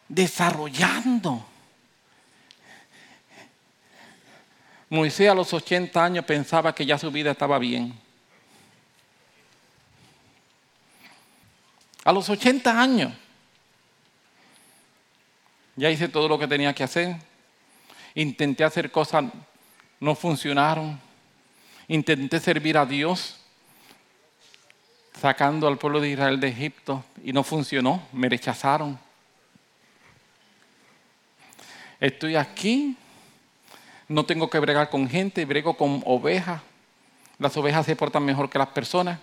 [0.07, 1.45] desarrollando.
[4.89, 7.93] Moisés a los 80 años pensaba que ya su vida estaba bien.
[12.03, 13.13] A los 80 años
[15.75, 17.15] ya hice todo lo que tenía que hacer.
[18.15, 19.25] Intenté hacer cosas,
[19.99, 20.99] no funcionaron.
[21.87, 23.39] Intenté servir a Dios
[25.19, 28.99] sacando al pueblo de Israel de Egipto y no funcionó, me rechazaron.
[31.99, 32.97] Estoy aquí,
[34.07, 36.61] no tengo que bregar con gente, brego con ovejas.
[37.39, 39.19] Las ovejas se portan mejor que las personas.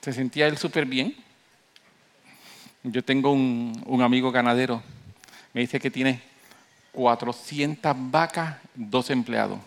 [0.00, 1.16] Se sentía él súper bien.
[2.86, 4.82] Yo tengo un, amigo ganadero,
[5.54, 6.20] me dice que tiene
[6.92, 9.58] 400 vacas, dos empleados.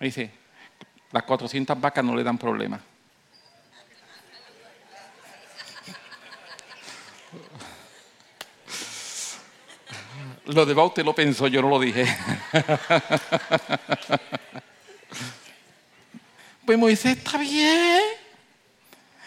[0.00, 0.30] Me dice,
[1.12, 2.80] las 400 vacas no le dan problema.
[10.46, 12.06] Lo de Baute lo pensó, yo no lo dije.
[16.64, 18.23] pues Moisés está bien.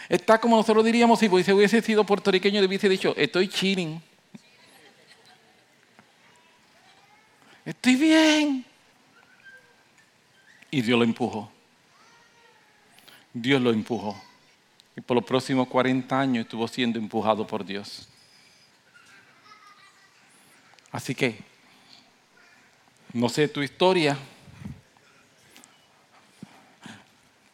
[0.10, 4.02] Está como nosotros diríamos, si hubiese sido puertorriqueño, le hubiese dicho, estoy chilling.
[7.66, 8.66] Estoy bien.
[10.72, 11.52] Y Dios lo empujó.
[13.34, 14.22] Dios lo empujó.
[14.96, 18.08] Y por los próximos 40 años estuvo siendo empujado por Dios.
[20.92, 21.38] Así que,
[23.14, 24.18] no sé tu historia,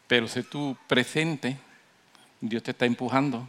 [0.07, 1.57] pero sé tu presente,
[2.45, 3.47] Dios te está empujando.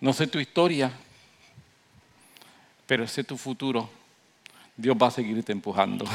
[0.00, 0.90] No sé tu historia,
[2.86, 3.90] pero sé tu futuro,
[4.74, 6.06] Dios va a seguirte empujando.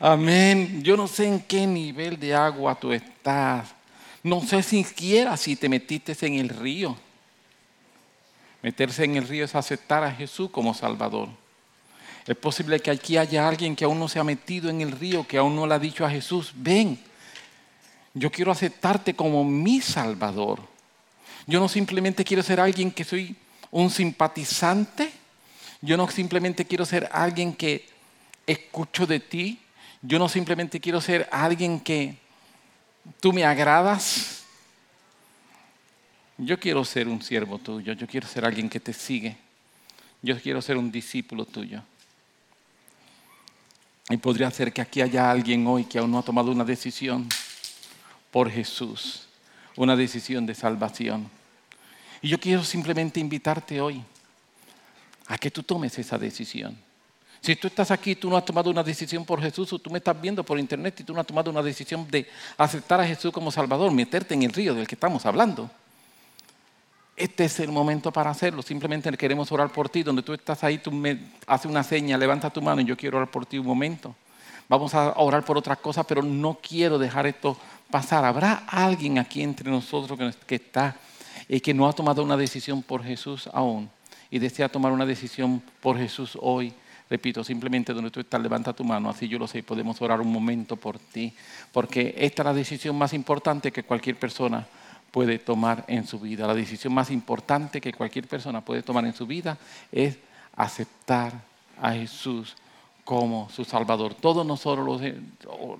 [0.00, 0.82] Amén.
[0.82, 3.76] Yo no sé en qué nivel de agua tú estás.
[4.24, 6.96] No sé siquiera si te metiste en el río.
[8.60, 11.28] Meterse en el río es aceptar a Jesús como Salvador.
[12.26, 15.28] Es posible que aquí haya alguien que aún no se ha metido en el río,
[15.28, 16.98] que aún no le ha dicho a Jesús, ven,
[18.14, 20.60] yo quiero aceptarte como mi Salvador.
[21.46, 23.36] Yo no simplemente quiero ser alguien que soy
[23.70, 25.10] un simpatizante.
[25.80, 27.88] Yo no simplemente quiero ser alguien que
[28.46, 29.60] escucho de ti.
[30.02, 32.16] Yo no simplemente quiero ser alguien que
[33.20, 34.44] tú me agradas.
[36.36, 37.92] Yo quiero ser un siervo tuyo.
[37.92, 39.36] Yo quiero ser alguien que te sigue.
[40.22, 41.82] Yo quiero ser un discípulo tuyo.
[44.08, 47.28] Y podría ser que aquí haya alguien hoy que aún no ha tomado una decisión
[48.30, 49.28] por Jesús,
[49.76, 51.28] una decisión de salvación.
[52.22, 54.02] Y yo quiero simplemente invitarte hoy
[55.26, 56.76] a que tú tomes esa decisión.
[57.40, 59.90] Si tú estás aquí y tú no has tomado una decisión por Jesús, o tú
[59.90, 62.28] me estás viendo por internet y tú no has tomado una decisión de
[62.58, 65.70] aceptar a Jesús como Salvador, meterte en el río del que estamos hablando,
[67.20, 68.62] este es el momento para hacerlo.
[68.62, 70.02] Simplemente queremos orar por ti.
[70.02, 73.18] Donde tú estás ahí, tú me haces una seña, levanta tu mano y yo quiero
[73.18, 74.16] orar por ti un momento.
[74.70, 77.58] Vamos a orar por otras cosas, pero no quiero dejar esto
[77.90, 78.24] pasar.
[78.24, 80.96] ¿Habrá alguien aquí entre nosotros que está
[81.48, 83.90] y que no ha tomado una decisión por Jesús aún
[84.30, 86.72] y desea tomar una decisión por Jesús hoy?
[87.10, 90.20] Repito, simplemente donde tú estás, levanta tu mano, así yo lo sé, y podemos orar
[90.20, 91.34] un momento por ti,
[91.72, 94.64] porque esta es la decisión más importante que cualquier persona
[95.10, 96.46] puede tomar en su vida.
[96.46, 99.58] La decisión más importante que cualquier persona puede tomar en su vida
[99.90, 100.18] es
[100.54, 101.32] aceptar
[101.80, 102.54] a Jesús
[103.10, 104.14] como su Salvador.
[104.14, 105.02] Todos nosotros,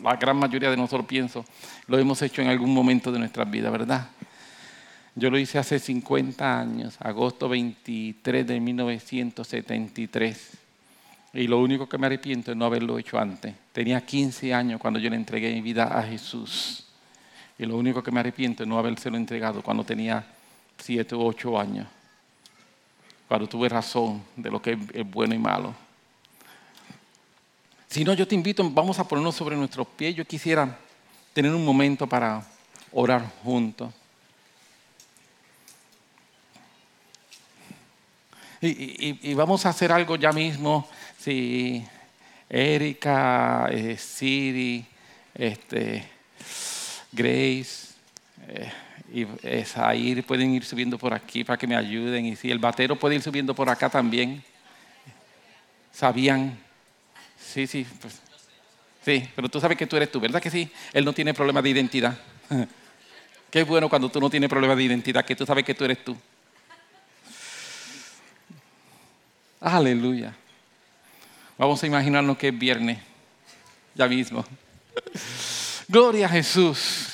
[0.02, 1.44] la gran mayoría de nosotros pienso,
[1.86, 4.08] lo hemos hecho en algún momento de nuestra vida, ¿verdad?
[5.14, 10.50] Yo lo hice hace 50 años, agosto 23 de 1973.
[11.34, 13.54] Y lo único que me arrepiento es no haberlo hecho antes.
[13.70, 16.84] Tenía 15 años cuando yo le entregué mi vida a Jesús.
[17.56, 20.26] Y lo único que me arrepiento es no habérselo entregado cuando tenía
[20.78, 21.86] siete u ocho años.
[23.28, 25.89] Cuando tuve razón de lo que es bueno y malo.
[27.90, 30.14] Si no, yo te invito, vamos a ponernos sobre nuestros pies.
[30.14, 30.78] Yo quisiera
[31.32, 32.40] tener un momento para
[32.92, 33.92] orar juntos.
[38.60, 40.88] Y, vamos a hacer algo ya mismo.
[41.18, 41.84] Si
[42.48, 44.86] Erika, eh, Siri,
[45.34, 46.08] este,
[47.10, 47.88] Grace
[48.46, 48.72] eh,
[49.12, 52.24] y Esair pueden ir subiendo por aquí para que me ayuden.
[52.24, 54.44] Y si el batero puede ir subiendo por acá también.
[55.90, 56.69] ¿Sabían?
[57.52, 57.84] Sí, sí.
[58.00, 58.20] Pues,
[59.04, 60.70] sí, pero tú sabes que tú eres tú, ¿verdad que sí?
[60.92, 62.16] Él no tiene problema de identidad.
[63.50, 66.04] Qué bueno cuando tú no tienes problema de identidad, que tú sabes que tú eres
[66.04, 66.16] tú.
[69.60, 70.32] Aleluya.
[71.58, 72.98] Vamos a imaginarnos que es viernes,
[73.96, 74.44] ya mismo.
[75.88, 77.08] Gloria a Jesús.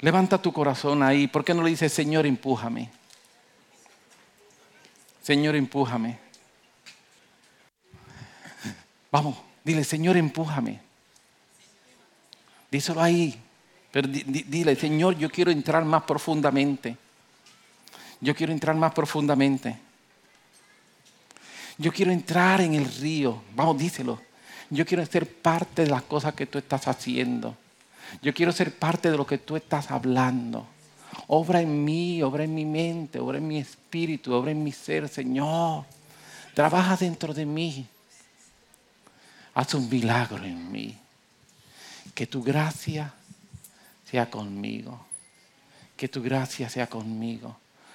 [0.00, 1.28] Levanta tu corazón ahí.
[1.28, 2.90] ¿Por qué no le dices, Señor, empújame?
[5.22, 6.29] Señor, empújame.
[9.10, 10.80] Vamos, dile, Señor, empújame.
[12.70, 13.40] Díselo ahí.
[13.90, 16.96] Pero dile, Señor, yo quiero entrar más profundamente.
[18.20, 19.76] Yo quiero entrar más profundamente.
[21.76, 23.42] Yo quiero entrar en el río.
[23.54, 24.20] Vamos, díselo.
[24.68, 27.56] Yo quiero ser parte de las cosas que tú estás haciendo.
[28.22, 30.66] Yo quiero ser parte de lo que tú estás hablando.
[31.26, 35.08] Obra en mí, obra en mi mente, obra en mi espíritu, obra en mi ser,
[35.08, 35.84] Señor.
[36.54, 37.86] Trabaja dentro de mí.
[39.54, 40.96] Haz un milagro en mí.
[42.14, 43.12] Que tu gracia
[44.10, 45.06] sea conmigo.
[45.96, 47.56] Que tu gracia sea conmigo.